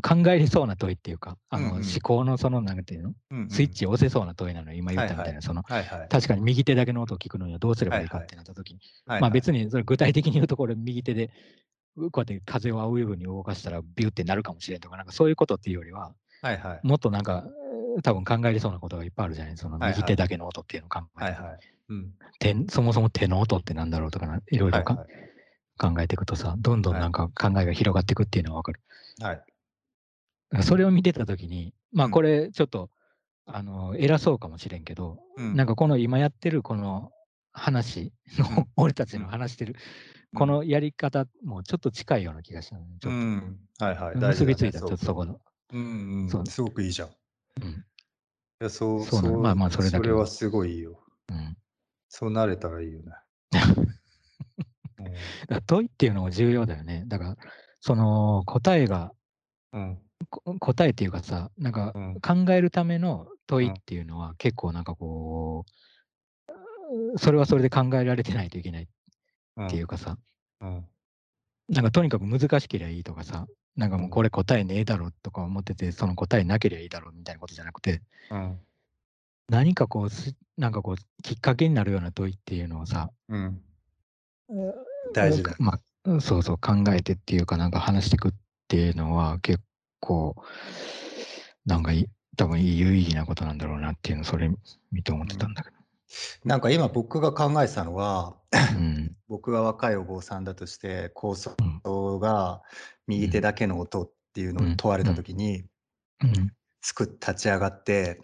[0.02, 11.30] 考えれそうな問いっていうか、あの、うんうん、思考のその、なんていうの、うんうん、スイッチを押せそうな問いなの、今言ったみたいな、はいはい、その、はいはい、確かに右手だけの音を聞くのにはどうすればいいかってなった時に、はいはい、まあ別にそれ具体的に言うところ右手で、
[11.96, 16.12] こうやって風を追うように動かしたらビューってなるかもしれんとか、なんかそういうことっていうよりは、
[16.42, 17.44] はいはい、もっとなんか、
[18.02, 19.56] 多分考えれそうなことがいっぱいあるじゃない？
[19.56, 21.58] その右手だけの音っていうのを考えて、はいはい。
[21.90, 28.80] うん、そもそも手の音ってなんだろうとかいろいろか、はいはい、考えていくとさ、どんどんなんか考えが広がっていくっていうのは分かる。
[29.20, 29.42] はい
[30.62, 32.90] それを見てたときに、まあこれちょっと、
[33.46, 37.10] あの偉そうかもしれんけど、うん、なんかこの今やってるこの
[37.52, 39.76] 話の、うん、 俺たちの話してる、
[40.34, 43.18] このやり方もちょっと近いような気がしたのね、ちょっと。
[43.18, 44.16] うん、はいはい。
[44.16, 45.40] 結びついた、ちょっとそこの。
[45.72, 47.08] うんうん、そうすごくいいじゃん。
[47.62, 47.74] うん、い
[48.60, 49.96] や、そう、そうそうまあまあ、それだけ。
[49.98, 51.00] それはすごいいいよ。
[51.30, 51.56] うん、
[52.08, 53.12] そうなれたらいいよね。
[55.48, 57.04] だ問いっていうのも重要だよね。
[57.06, 57.36] だから、
[57.80, 59.12] その答えが、
[59.72, 59.98] うん、
[60.60, 65.64] 答えっていうかさ、なんか考えるための問いっていうのは結構なんかこ
[67.14, 70.18] う、それはそれで考えられてないといけないっていうかさ、
[71.68, 73.46] なんかとにかく難しければいいとかさ、
[73.76, 78.02] なんかもうこれ答えねえだろとか思ってて、その答えなければいいだろうみたいなことじゃなくて、
[79.48, 83.10] 何かこう、なんかこう、きっかけになるような問いっていうのをさ、
[85.12, 85.54] 大事だ。
[85.58, 88.32] まあ、そうそう考えてっていうかなんか話していくっ
[88.68, 89.60] ていうのは結
[90.04, 90.36] 構、
[91.64, 94.50] なんかい多分有意義なことなんだろうなっていうのをそれ
[94.92, 95.76] 見て思ってたんだけど。
[96.44, 98.36] なんか今僕が考えてたのは、
[98.76, 101.56] うん、僕が若いお坊さんだとして構想
[102.20, 102.62] が
[103.06, 105.64] 右手だけの音っていうのを問われた時に、
[106.22, 106.52] うん、
[106.82, 108.20] 作っ立ち上がって、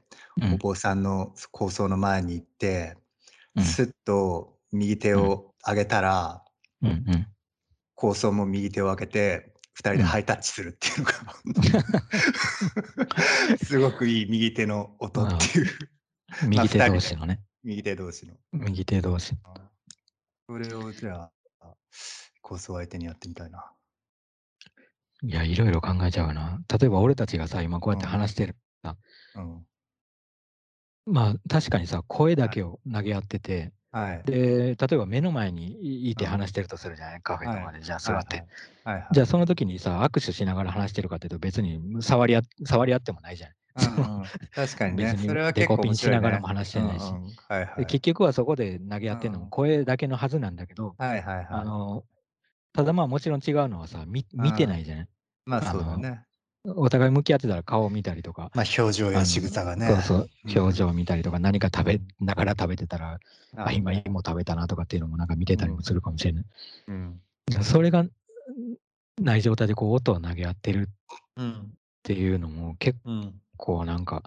[0.55, 2.97] お坊さんの構想の前に行って、
[3.59, 6.45] すっと右手を上げたら、
[7.95, 11.13] 構想も右手を上げて二人でハイタッチするっていうのが、
[13.65, 15.67] すごくいい右手の音っていう。
[16.47, 17.41] 右手同士のね。
[17.63, 18.35] 右手同士の。
[18.53, 19.35] 右手同士。
[20.47, 21.75] それをじゃあ、
[22.43, 23.73] コースを相手にやってみたいな。
[25.23, 26.61] いや、いろいろ考えちゃうな。
[26.69, 28.97] 例えば俺たちがさ、今こうやって話してるさ、
[29.37, 29.67] うん、
[31.07, 34.25] まあ確かにさ、声だけを投げ合ってて、はい。
[34.25, 38.45] で、例えば目の前にいて話してるとするじゃない、カフェとかで、じゃあ座って。
[38.85, 39.05] はいはい。
[39.11, 43.57] じゃあその時にさ、握手しながら話してるかっていうと別に触り合触り合ってもないじゃない。
[43.77, 44.23] うん
[44.55, 45.05] 確かにね。
[45.05, 47.21] 別にそれはデ結コ構ピンしながらも話してないし。
[47.49, 47.87] はいはでい。
[47.87, 52.05] 結局はそこで投げ合ってるのも声だけのはずなんだけど、はいはいあの、
[52.73, 55.09] ただまあもちろん違うのはさ、見見てないじゃない。
[55.45, 56.25] まあそうだね。
[56.67, 59.87] お互い向き合ってたら顔を見たりとか、まあ表情や仕草がね。
[59.87, 60.31] そうそう、
[60.61, 63.19] 表情を見たりとか、何か食べながら食べてたら、
[63.57, 66.45] あ、今芋食べたなとかっていうのもなんか見てたりもするかもしれない。
[66.89, 67.21] うん。
[67.63, 68.05] それが
[69.21, 71.41] ない状態でこう音を投げ合ってるっ
[72.03, 72.99] ていうのも結
[73.57, 74.23] 構なんか、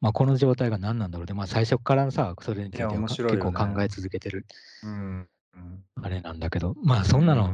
[0.00, 4.46] まあこの状態が何なんだろうで、まあ最初からさ、それについては結構考え続けてる。
[4.82, 5.28] うん。
[6.02, 7.50] あれなんだけど、まあそんなの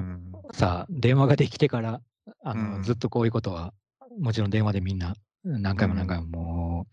[0.50, 2.00] さ、電話ができてから、
[2.42, 3.72] あの、ずっとこういうことは
[4.20, 6.86] もちろん電話でみんな何回も何回もも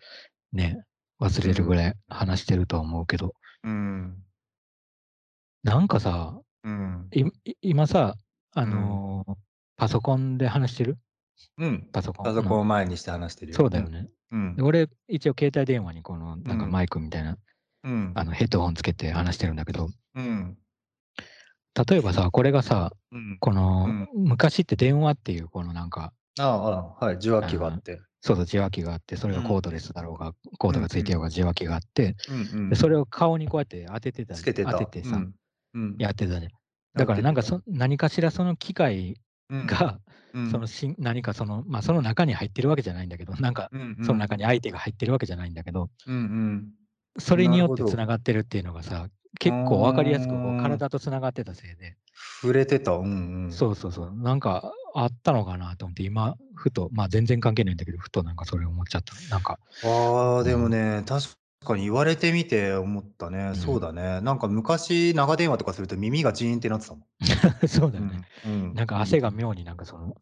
[0.53, 0.81] うね、
[1.21, 4.17] 忘れるぐらい話してると思うけど、うん、
[5.63, 7.09] なんかさ、うん、
[7.61, 8.15] 今さ、
[8.53, 9.33] あのー、
[9.77, 10.97] パソコンで話してる？
[11.57, 11.87] うん。
[11.93, 12.25] パソコン？
[12.25, 13.57] パソコンを前にして話してるよ。
[13.57, 14.07] そうだよね。
[14.31, 17.37] うん、俺、一応携帯電話にこのなんかマイクみたいな、
[17.83, 20.57] うん、あのヘッドホンつけて話してるんだけど、うん、
[21.89, 27.99] 例えばさ、これがさ、うん、この、昔って電話っていうこのなんか、ああ、はい、受話器があって。
[28.21, 32.15] そうそう、受話器があって、それがコードレスだろうが、コードがついてようが受話器があって、
[32.69, 35.21] でそれを顔にこうやって当ててた、つけて当ててさ、
[35.97, 36.49] やってたね。
[36.95, 39.99] だからなんかそ何かしらその機械が、
[40.51, 43.69] そのし何かその、まあ、その中に入ってるわけじゃないんだけど、なんか
[44.03, 46.71] その中に相手が入ってるわけじゃないんだけど、うんうん、
[47.17, 49.07] それによってつながってるっていうのがさ、
[49.37, 51.97] 結構分かりやすくこう体とつながってたせいで。
[52.41, 53.51] 触れてた、うんうん。
[53.51, 54.11] そうそうそう。
[54.13, 59.13] なんかあったのかなと思って、今、ふと、まあ全然関係ないんだけど、ふとなんかそれ思っちゃった。
[59.29, 59.59] なんか。
[59.83, 61.27] ああ、でもね、確
[61.65, 63.51] かに言われてみて思ったね。
[63.55, 64.21] そうだね。
[64.21, 67.03] なんか昔、長電話とかすると耳がジーンってなってたもん。
[67.67, 68.21] そうだよね。
[68.45, 68.73] うん。
[68.73, 70.15] なんか汗が妙になんかその、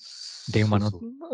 [0.51, 0.91] 電話の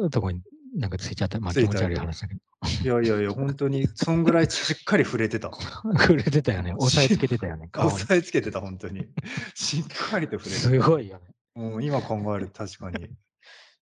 [0.10, 0.42] とこに
[0.76, 1.40] なんかついちゃった。
[1.40, 2.42] まあ気持ち悪い話だけど。
[2.84, 5.52] いやいやいや、本当に、そんぐらいしっかり触れてた。
[5.52, 6.74] 触れてたよね。
[6.78, 7.70] 押さえつけてたよね。
[7.76, 9.08] 押さえつけてた、本当に。
[9.54, 10.70] しっかりと触れてた。
[10.70, 11.26] すごいよね。
[11.56, 13.10] もう今考えると確かに。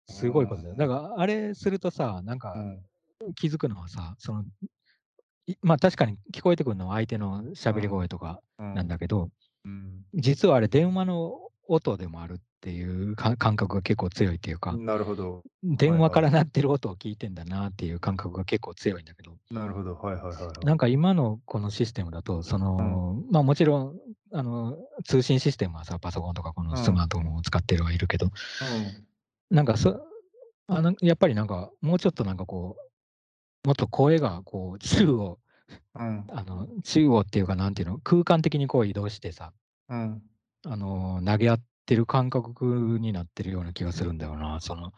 [0.09, 0.75] すごいことだよ。
[0.75, 2.55] だから、あれするとさ、なんか、
[3.37, 4.45] 気づくのはさ、その、
[5.63, 9.31] まあ確かに聞こえてくるのは相手の喋り声とかなんだけど、
[10.15, 11.39] 実はあれ電話の
[11.69, 15.43] 音でもあるっていう 感覚が結構強いっていうか、なるほど。
[15.63, 19.95] 電話から鳴ってる音を聞いてんだなっていう感覚が結構強いんだけど、なるほど。
[19.95, 20.67] はいはいはい、はい。
[20.67, 23.99] なんか今のこのシステムだと、その、まあもちろん、
[24.33, 28.31] あの、通信システムはさ、パソコンとかこのスマートフォンを使ってるはいるけど、
[29.51, 30.07] なんかそ、
[30.67, 32.77] あの、やっぱりなんか、もうちょっとなんかこ
[33.65, 35.39] う、もっと声がこう、宙を、
[35.95, 39.53] うん、あの、中央っていうか、なんていうの、空間的にこう移動してさ、
[39.89, 40.23] うん、
[40.67, 41.61] あの、投げ合っ
[41.91, 44.61] てる感覚になってるような気がするんだよな。
[44.61, 44.93] その、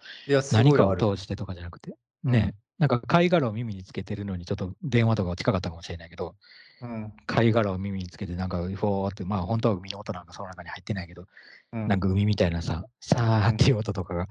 [0.52, 1.94] 何かを通してとかじゃなくて。
[2.22, 6.34] ね、なんか貝殻を耳につけてるのにちょっと電話とか近かったかもしれないけど、
[6.82, 11.24] うん、貝殻を耳につけてなんかフォーって、まあ本当は海の音なんかその中に入ってないけど、
[11.72, 14.28] うん、なんか海みたいなさ、さーっていう音とかが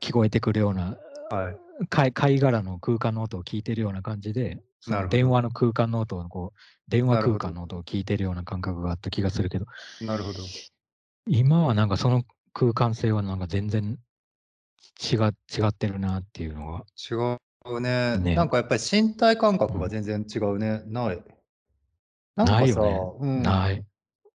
[0.00, 0.98] 聞こえてくるような、
[1.30, 4.60] はい、貝貝殻の空間の音を聞いてるような感じで、
[5.08, 9.66] 電話の空間の音をこう、電話空間の音を聞いてるような感覚があった気がするけど、
[10.00, 10.38] なるほど。
[11.26, 13.98] 今はなんかその空間性はなんか全然
[15.00, 15.30] 違違
[15.66, 16.84] ってるなっていうのが。
[17.10, 17.38] 違
[17.70, 18.16] うね。
[18.18, 20.82] ねなんかやっぱり身体感覚が全然違うね。
[20.86, 21.22] ない。
[22.36, 23.84] なんかさ、ね、うん、ない。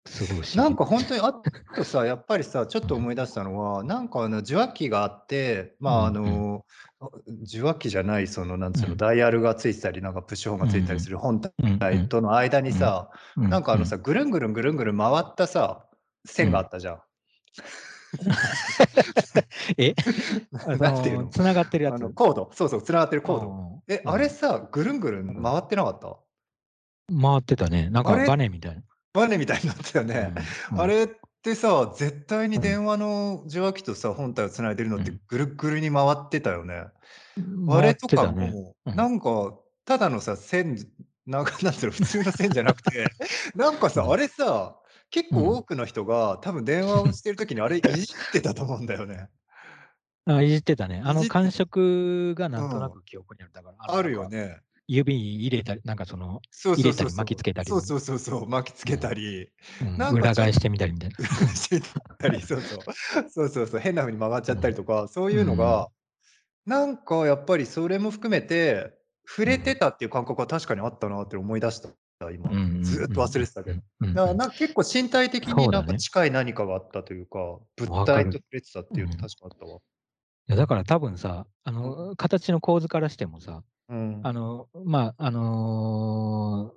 [0.06, 1.32] すごいなんか本当にあ
[1.76, 6.64] とさ、 やっぱりさ、ちょっと思い出したのは、なんかあの受話器があって、まああの、
[7.42, 15.86] 受話器じゃない、そのなんつうの、ダイヤルがついてたり、なんかプッシュホンがついたりする本体との間にさ、なんかあのさ、ぐるんぐるんぐるんぐるん回ったさ、
[16.24, 17.00] 線があったじゃん。
[19.76, 19.94] え？
[20.78, 21.28] なんていうの？
[21.28, 22.08] つながってるやつ。
[22.10, 22.50] コード。
[22.54, 23.82] そうそう、つながってるコード。
[23.88, 26.16] え、あれさ、ぐるんぐるん回ってなかった？
[27.20, 27.90] 回ってたね。
[27.90, 28.82] なんかバネみたいな。
[29.12, 30.32] バネみたいになったよね。
[30.76, 31.08] あれっ
[31.42, 36.84] てさ、絶対に電話の受話器とさ、本体をつないでるのってぐるぐるに回ってたよね。
[37.68, 39.54] あれとかも、なんか、
[39.84, 40.76] ただのさ、線、
[41.26, 43.06] なんかなんていうの、普通の線じゃなくて、
[43.56, 44.76] なんかさ、あれさ、
[45.10, 49.28] 結構多くの人が、多分電話をしてる時にあれいじってたと思うんだよね。
[50.26, 51.02] あ、いじってたね。
[51.04, 53.52] あの感触がなんとなく記憶にある。
[53.52, 54.60] だから、あるよね。
[54.86, 56.40] 指に入れたり、なんかその、
[56.76, 57.68] 入れたり巻きつけたり。
[57.68, 59.48] そうそうそうそう、巻きつけたり。
[59.80, 61.16] うん裏返してみたりみたいな。
[61.54, 61.80] して
[62.18, 62.78] たり、そうそう。
[63.30, 65.88] そうそうそう、変な風に曲がっちゃったりとか、そういうのが、
[66.66, 71.90] なんかやっぱりそれも含めて、触れてたっていう感覚は確かにあったなって思い出した。
[72.30, 73.80] 今、ずっと忘れてたけど。
[74.00, 79.76] だからな結構身体的になんか近い何かがあったというか、物体と触れてたっていうの確かあったわ。
[79.76, 84.20] いやだから多分さ、あの、形の構図からしてもさ、うん。
[84.22, 86.72] あの、まあ、あの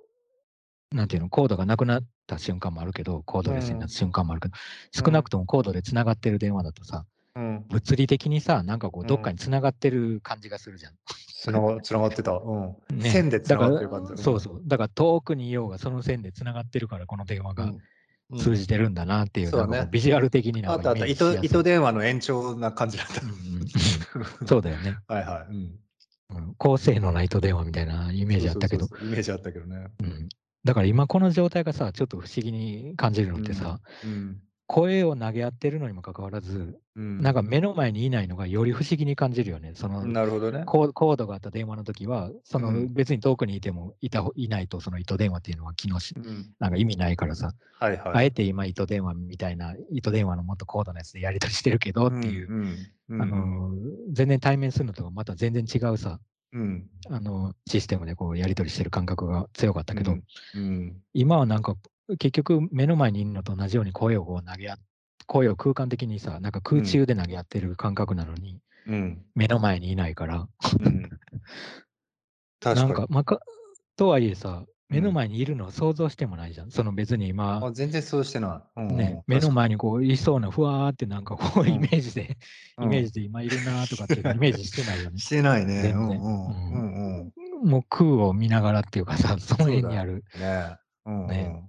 [0.94, 4.56] ー、なんていうの、コードがなくなった瞬間もあるけど、コードレスになった瞬間もあるけど、
[4.92, 7.66] 少なくともコードでつながってる電話だとさ、うん。
[7.68, 10.94] 物理的にさ、なんかこう、どっかにつながってる感じがするじゃん。
[11.44, 12.32] つなが つながってた。
[12.32, 12.98] うん。
[12.98, 14.62] ね、線でつながってる感じ、そうそう。
[14.66, 17.74] だから遠くにいようが、その線でつながってるから、この電話が
[18.38, 23.22] 通じてるんだなっていう、うん、ね、ビジュアル的になあったあった、糸糸電話の延長な感じだった。
[23.22, 23.30] うん
[24.42, 24.98] うん、そうだよね。
[25.08, 25.54] はいはい。
[25.54, 25.80] うん
[26.58, 28.88] 高性能な糸電話みたいなイメージあったけど。
[29.04, 29.86] イメージあったけどね。
[30.02, 30.30] うん。
[30.64, 34.42] だから今この状態がさ、ちょっと不思議に感じるのってさ、うん、
[34.74, 39.74] 声を投げ合ってるのにもかかわらず、うん、なんか目の前にいないのがより不思議に感じるよね。
[39.76, 40.64] そのなるほどね。
[40.66, 52.76] コードがあった電話の時は、その別に遠くにいてもいたいないとその糸電話っていうのは機能し、うん、なんか意味ないからさ、はいはい、あえて今糸電話みたいな糸電話のもっと高度なやつでやり取りしてるけどっていう、
[53.12, 53.70] あの
[54.12, 56.20] 全然対面するのとはまた全然違うさ、
[56.52, 60.24] うん、あのシステムでこうやり取りしてる感覚が強かったけど、うん。
[60.56, 61.76] うん、今はなんか
[62.20, 64.78] 結局目の前にいるのと同じように声をこう投げ合
[65.26, 70.48] 声を空間的にさなんか空中で投げ合ってる感覚なのに、うん、目の前にいないから、
[70.80, 71.10] うん、
[72.76, 73.40] なんか、まか
[73.96, 76.70] とはいえさ目の前にいるのを想像してもないじゃん。
[76.70, 78.80] その別に今、あ全然そうしてない。
[78.82, 82.38] うんね、目の前にこういそうなふわーってなんかこうイメージで、
[82.80, 85.18] イメージで今いるなとかって イメージしてないよね。
[85.18, 85.82] してないね。
[85.82, 86.22] 全然。
[86.22, 86.30] う
[87.30, 87.34] ん
[87.64, 90.26] もう空を見ながらっていうかさ、その辺にある。
[90.38, 90.78] ね。
[91.06, 91.28] うん。
[91.28, 91.64] ね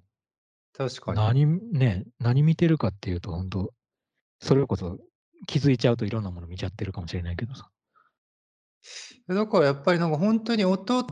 [0.77, 1.16] 確かに。
[1.18, 3.72] 何、ね、何見てるかっていうと、本当
[4.41, 4.99] それこそ
[5.47, 7.70] 気づいちゃうといろんなもの見ちゃってるかもしれないけどさ。
[9.29, 11.07] だからやっぱりなんか本当に音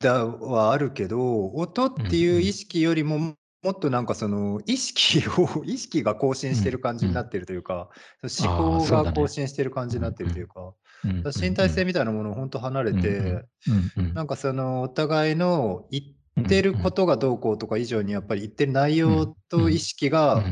[0.00, 3.18] だはあるけど、音っていう意識よりも、
[3.62, 7.90] もっとなんかその意識を 意識が更新してる感じになってるというか、
[8.22, 10.74] 思考が更新してる感じになってるというか、
[11.38, 13.44] 身体性みたいなものを本当離れて、
[14.14, 15.86] なんかそのお互いの
[16.36, 20.42] 言ってることがどうこうとか以上にやっぱり言ってる内容と意識が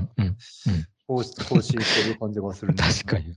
[1.06, 3.34] 更新してる感じがする、 確かに。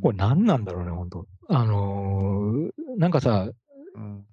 [0.00, 1.26] これ何なんだろうね、本当。
[1.48, 3.48] あのー、なんかさ、
[3.94, 4.24] うん、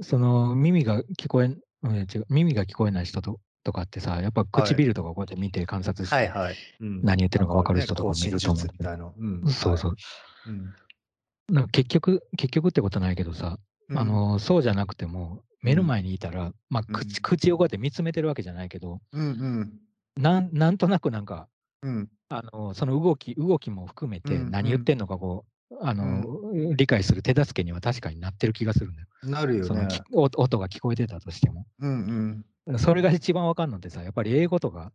[0.00, 6.28] その耳が聞こえ、うん、違う耳が聞こえない人ととかってさ、やっぱ唇とかこうやって見て観察して、はい。
[6.28, 9.96] はいうん、何言ってるのか分かる人とかもいると思うけど、うん、そうそう。
[10.48, 10.74] うん、
[11.54, 13.58] なんか結局、結局ってことないけどさ、
[13.94, 19.72] あのそうじゃなくても、目の前にいたら、まあ口、口をこうやって見つめてるわけじゃないけど、うんうん、
[20.16, 21.48] なんなんとなくなんか、
[21.82, 29.08] うん、あのその動き動きも含めて何言ってんのかこう、あの、うん、理解する手助けには確かになってる気がするんだよ。
[29.22, 29.66] なるよね。
[29.66, 31.66] その音が聞こえてたとしても。
[31.80, 34.92] うんうん、それが一番わかんのってさ、やっぱり英語とか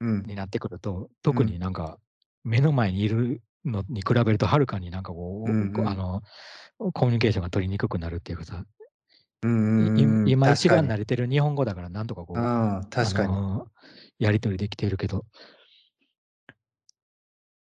[0.00, 1.98] になってくると、特になんか
[2.44, 6.22] 目の前にいるのに比べるとはるかになんかこう、うんうん、あの
[6.92, 8.64] コミュニケーションが取りにくくなるっていうかさ、
[9.42, 13.34] うん今一番慣れてる日本語だからなんとかこう、確かに。
[14.18, 15.24] やり取りできているけど、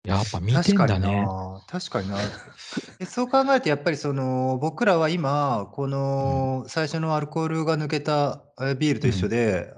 [0.05, 1.27] やっぱ見てんだね。
[1.69, 2.17] 確かにな。
[2.99, 8.43] え、そう考えるとやっぱりその、僕らは今、この最初のアルコールが抜けた
[8.79, 9.73] ビールと一緒で、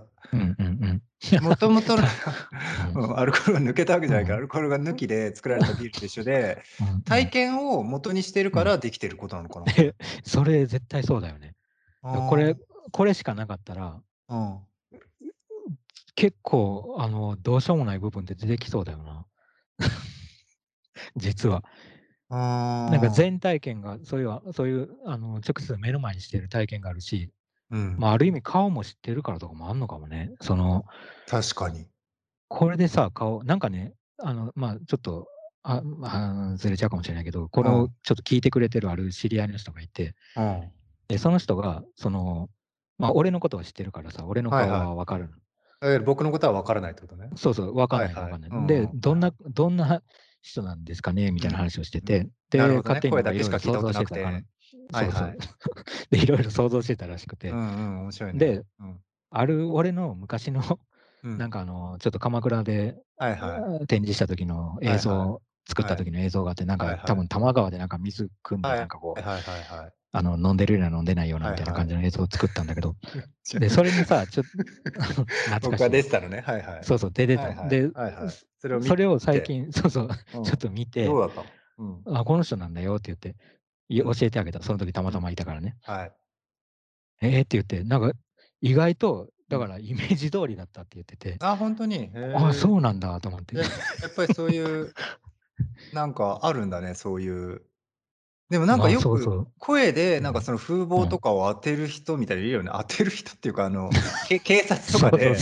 [1.43, 2.03] もともとの
[3.19, 4.31] アルコールが抜けたわけじゃないか。
[4.31, 6.63] ら、アルコールが抜きで作られたビールと一緒で、
[7.05, 9.67] 体験を元にしてるからできてることなのかな。
[10.25, 11.55] それ絶対そうだよね。
[12.03, 12.57] これ、
[12.91, 14.61] これしかなかったら、うん。
[16.15, 19.27] 結構、あの、どうしようもない部分って出てきそうだよな。
[21.17, 21.65] 実は。
[22.29, 27.31] なんか全体験が、そういう、そういう、あの、直接目の前にしてる体験があるし、
[27.71, 27.97] うん。
[27.99, 30.33] まあ、ある意味顔も知ってるからとかもあんのかもね。
[30.41, 30.85] その、
[31.27, 31.89] 確かに。
[32.49, 35.29] これでさ、顔、なんかね、あの、まあ、ちょっと、
[35.63, 40.73] あ、まあ、ずれちゃうかもしれないけど、これをちょっと聞いてくれてるある知り合いの人がいて、うん。
[41.13, 42.49] で、その人が、その、
[42.99, 45.37] まあ、俺のことは知ってるからさ、俺の顔はわかるの。
[46.05, 47.29] 僕のことは分からないってことね。
[47.37, 48.51] そうそう、分かんない、分かんない。
[48.67, 50.03] で、どんな、どんな
[50.41, 54.31] 人なんですかねみたいな話をしてて、で、勝手にいろいろ想像してたから。
[54.93, 55.39] そうそう。
[56.11, 57.51] で、いろいろ想像してたらしくて。
[58.39, 58.63] で、
[59.31, 60.63] ある俺の昔の、
[61.39, 62.97] なんかあの、ちょっと鎌倉で
[63.87, 69.21] 展示した時の映像、作った時の映像があって、なんか多分多摩川でなんか水汲んで、なんかこう、
[70.13, 72.97] あの飲んでるような飲んでないようなみたいな感じの映像を作ったんだけど、
[73.59, 74.51] で、それにさ、ちょっと、
[75.45, 75.91] 懐かしい。
[75.91, 76.43] 出てたのね。
[76.43, 76.85] はいはい。
[76.85, 77.69] そうそう、出てた。
[77.69, 77.91] で、
[78.83, 80.09] それを最近、そうそう、
[80.43, 81.45] ちょっと見て、どうだった？
[82.07, 83.37] あ、この人なんだよって言って、
[83.91, 84.63] 教えてあげた。
[84.63, 85.77] その時たまたまいたからね。
[85.83, 86.13] はい。
[87.21, 87.43] えー？
[87.43, 88.13] って言って、なんか、
[88.61, 91.37] 意外と、だからイメージ通りだったって言ってて。
[91.41, 92.11] あ、本当に？
[92.37, 93.57] あ、そうなんだと思って。
[93.57, 93.63] や
[94.09, 94.93] っぱりそういう、
[95.93, 97.63] なんかあるんだね、そういう
[98.53, 102.71] でもなんかよく声でなんかその風貌とかを当てる人みたいにいるよね。
[102.71, 103.89] 当てる人っていうかあの
[104.29, 105.35] け警察とかで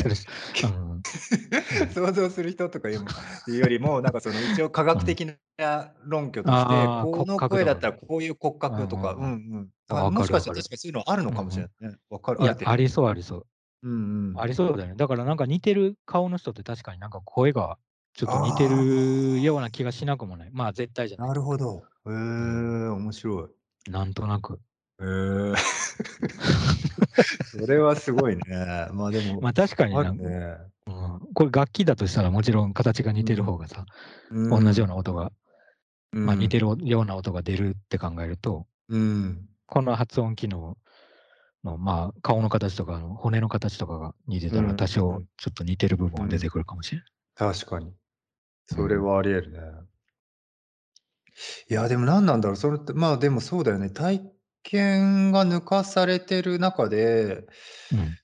[1.93, 5.27] 想像する人とかいうよりもなんかその一応科学的
[5.59, 11.97] な論拠としてこの声だったらこういう骨格とか、うんうん、もしかしたら確かにそういうのあるのかもしれないね。
[12.11, 12.45] わかる。
[12.45, 13.47] いやありそうありそう。
[13.83, 14.95] うんうん、ありそうだよね。
[14.95, 17.77] だからなんか似てる顔の人って確かになんか声が
[18.15, 20.51] ちょっと似てるような気がしなくもない。
[20.53, 21.29] まあ絶対じゃない。
[21.29, 21.83] なるほど。
[22.07, 23.91] へえ、面白い。
[23.91, 24.61] なんとなく。
[25.01, 25.55] へえ。
[27.45, 28.43] それはすごいね。
[28.93, 33.87] まあでも、 まあ確かになね、うん、これ楽器だとしたらもちろん形が似てる方がさ、
[34.31, 35.33] うん、同じような音が、
[36.13, 40.77] うん、まあ似てるような音が出るって考えると、うん、この発音機能
[41.65, 47.55] の、まあ顔の形とかの骨の形とかが似てたら多少ちょっと似てる部分が出てくるかもしれない。
[47.55, 47.95] 確かに。
[48.67, 49.59] それはあり得るね。
[51.69, 53.91] いや、でも何なんだろう、それって、まあ、でもそうだよね。
[53.91, 54.23] 体
[54.63, 57.47] 験が抜かされてる中で、
[57.93, 58.17] うん。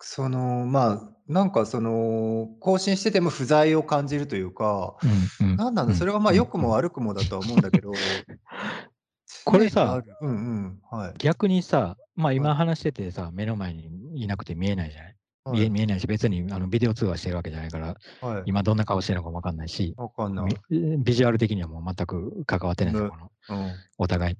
[0.00, 4.96] その、まあ、なんかその、更新してても不在を感じるというか、
[5.40, 7.92] うんうんなんなんだ、それはまあ良くも悪くもだとは思うんだけど、
[9.44, 11.14] これさうんうん、はい。
[11.18, 13.88] 逆にさ、まあ今話しててさ、目の前に
[14.22, 15.16] いなくて見えないじゃない？
[15.52, 20.56] 見え見えないし、別にあのビデオ通話してるわけじゃないから、はい、今どんな顔してるのかもわかんないし、かんない。
[20.70, 24.36] ビジュアル的にはもう全く関わってないですよ、この、うん、お互い。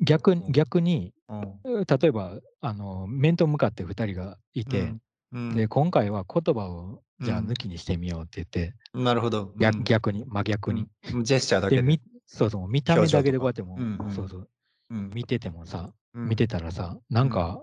[0.00, 4.94] 逆に、逆に、うん、例えば、あの、面と向かって2人がいて、
[5.32, 9.52] うん、で、今回は言葉をじゃあ抜きにしてみようって言って、なるほど。
[9.58, 10.88] 逆逆に、真逆に。
[11.22, 12.00] ジェスチャーだけで。
[12.26, 13.76] そうそう、見た目だけでこうやっても、
[14.10, 14.48] そうそう、
[14.90, 17.62] 見ててもさ、見てたらさ、なんか、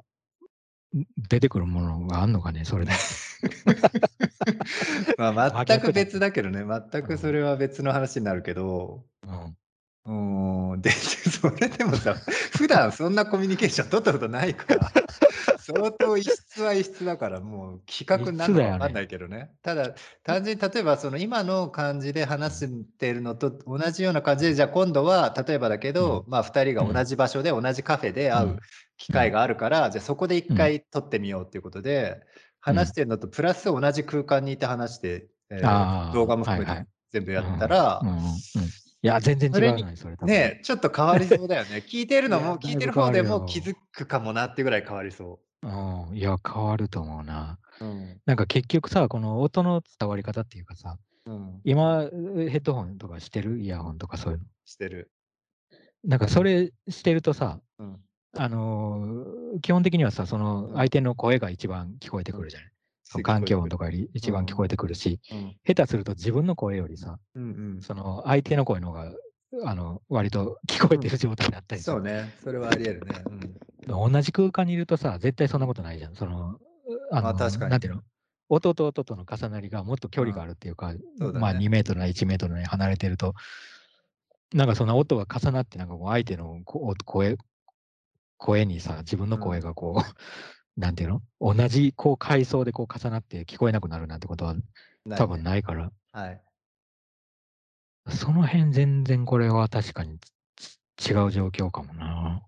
[1.29, 2.91] 出てくるものがあんのかね、それで。
[5.17, 9.57] まあ、全く別だけどね、 全くそれは別の話になるけど、うん、
[10.07, 10.81] うん。
[10.81, 12.15] で、それでもさ、
[12.57, 14.91] 普段そんなコミュニケーション取ったことないから、
[15.59, 19.51] 相当異質は異質だから、もう企画になるのか分かんないけどね。
[19.61, 28.59] ただ、単純に例えばその今の感じで話してるのと同じような感じで、じゃあ今度は例えばだけど、まあ2人が同じ場所で同じカフェで会う
[28.97, 32.21] 機会があるから、じゃあそこで一回撮ってみようっていうことで、
[32.61, 38.01] 話してるのとプラス同じ空間にいて話して、えー、動画も含めて全部やったら、
[39.03, 41.83] いや、全然違うそれねちょっと変わりそうだよね。
[41.87, 45.67] 聞いてるのも、聞いてる方でも気づくかもなってぐらい変わりそう。
[45.67, 47.59] うん、いや、変わると思うな。
[47.79, 53.59] うん、なんか結局さ、この音の伝わり方っていうかさ、うん、今、ヘッドホンとかしてる？
[53.59, 54.45] イヤホンとかそういうの。
[54.65, 55.11] してる。
[56.03, 57.99] なんかそれしてるとさ、うん、
[58.35, 62.71] あのー、基本的にはさ、その相手の声が一番聞こえてくるじゃない。
[63.23, 67.45] 環境音とかより一番聞こえてくるし、うん、下手すると自分の声よりさ、うんう
[67.77, 69.11] ん、その相手の声の方が
[69.63, 73.23] あの割と聞こえてる状態になったり、そうね、それはあり得るね、
[73.87, 74.11] うん。
[74.11, 76.15] 同じ空間にいるとさ、絶対そんなことないじゃん。
[76.15, 76.57] その
[77.11, 77.71] あの、確かに。
[77.71, 78.01] なんていうの？
[78.49, 80.99] 音と音との重なりがもっと距離があるっていうか、ね、
[81.33, 83.33] まあ2メートルな1メートルな離れてると、
[84.53, 87.37] なんかそんな音が重なって、なんかこう相手の声、
[88.37, 90.01] 声にさ、自分の声がこう、
[90.77, 91.21] なんていうの？
[91.41, 94.55] 同じこう階層でこう重なって聞こえなくなるなんてことは
[95.17, 95.91] 多分ないから。
[96.11, 96.41] はい。
[98.09, 102.41] その辺全然これは確かに違う状況かもな。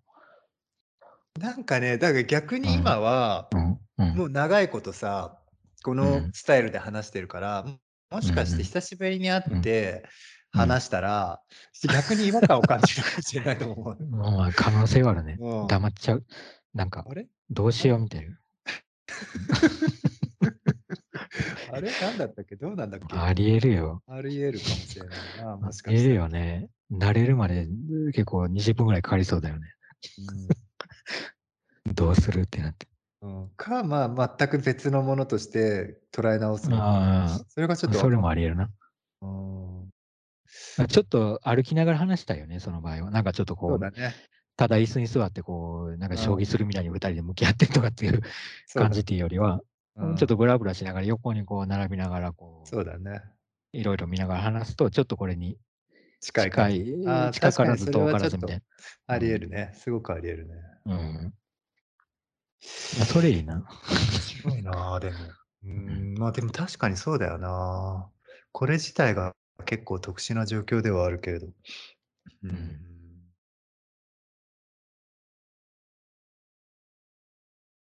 [1.39, 3.49] なんかね、だから逆に今は、
[3.97, 5.37] もう長いことさ、
[5.83, 7.65] このスタイルで話してるから、
[8.11, 10.03] もしかして久しぶりに会って
[10.51, 11.41] 話したら、
[11.93, 13.97] 逆に違和感を感じるかもしれないと思う。
[14.09, 15.37] まあ、可能性はあるね。
[15.67, 16.25] 黙っちゃう。
[16.73, 17.27] なんか、あれ？
[17.49, 18.37] どうしようみたいな。
[21.73, 21.91] あれ？
[22.01, 22.55] なんだったっけ？
[22.55, 23.15] どうなんだっけ？
[23.17, 24.01] ありえるよ。
[24.07, 25.57] ありえるかもしれないな。
[25.67, 25.91] もしか。
[25.91, 26.69] ありえるよね。
[26.91, 27.67] 慣れるまで
[28.13, 29.67] 結構20分ぐらいかかりそうだよね。
[31.85, 32.41] うん、 どうする？
[32.41, 32.87] ってなって。
[33.21, 37.99] うん、か、まあ、全く別のものとして捉え直すあそれがちょっと。
[37.99, 38.69] それもありえるな。
[39.21, 39.59] うん
[40.87, 43.11] ちょっと歩きながら話したいよね、その場合は。
[43.11, 44.13] なんかちょっとこう、そうだね、
[44.59, 48.21] ただ椅子に座ってこう、なんか将棋するみたいに2人で向き合ってとかっていう
[48.75, 49.61] 感じっていうよりは、
[49.95, 53.21] ちょっとブラブラしながら横にこう並びながらこう、そうだね。
[53.71, 55.57] いろいろ見ながら話すと、ちょっとこれに
[56.19, 58.63] 近い近い、あ近からず遠からずみたいな。
[59.07, 59.71] あり得るね。
[59.75, 60.55] すごくあり得るね。
[60.87, 61.33] うん。
[62.59, 63.65] それいいな。
[64.19, 65.17] すごいな、 でも。
[65.63, 68.09] うん、まあでも確かにそうだよな。
[68.51, 69.33] これ自体が
[69.63, 71.47] 結構特殊な状況ではあるけれど。
[72.43, 72.88] うん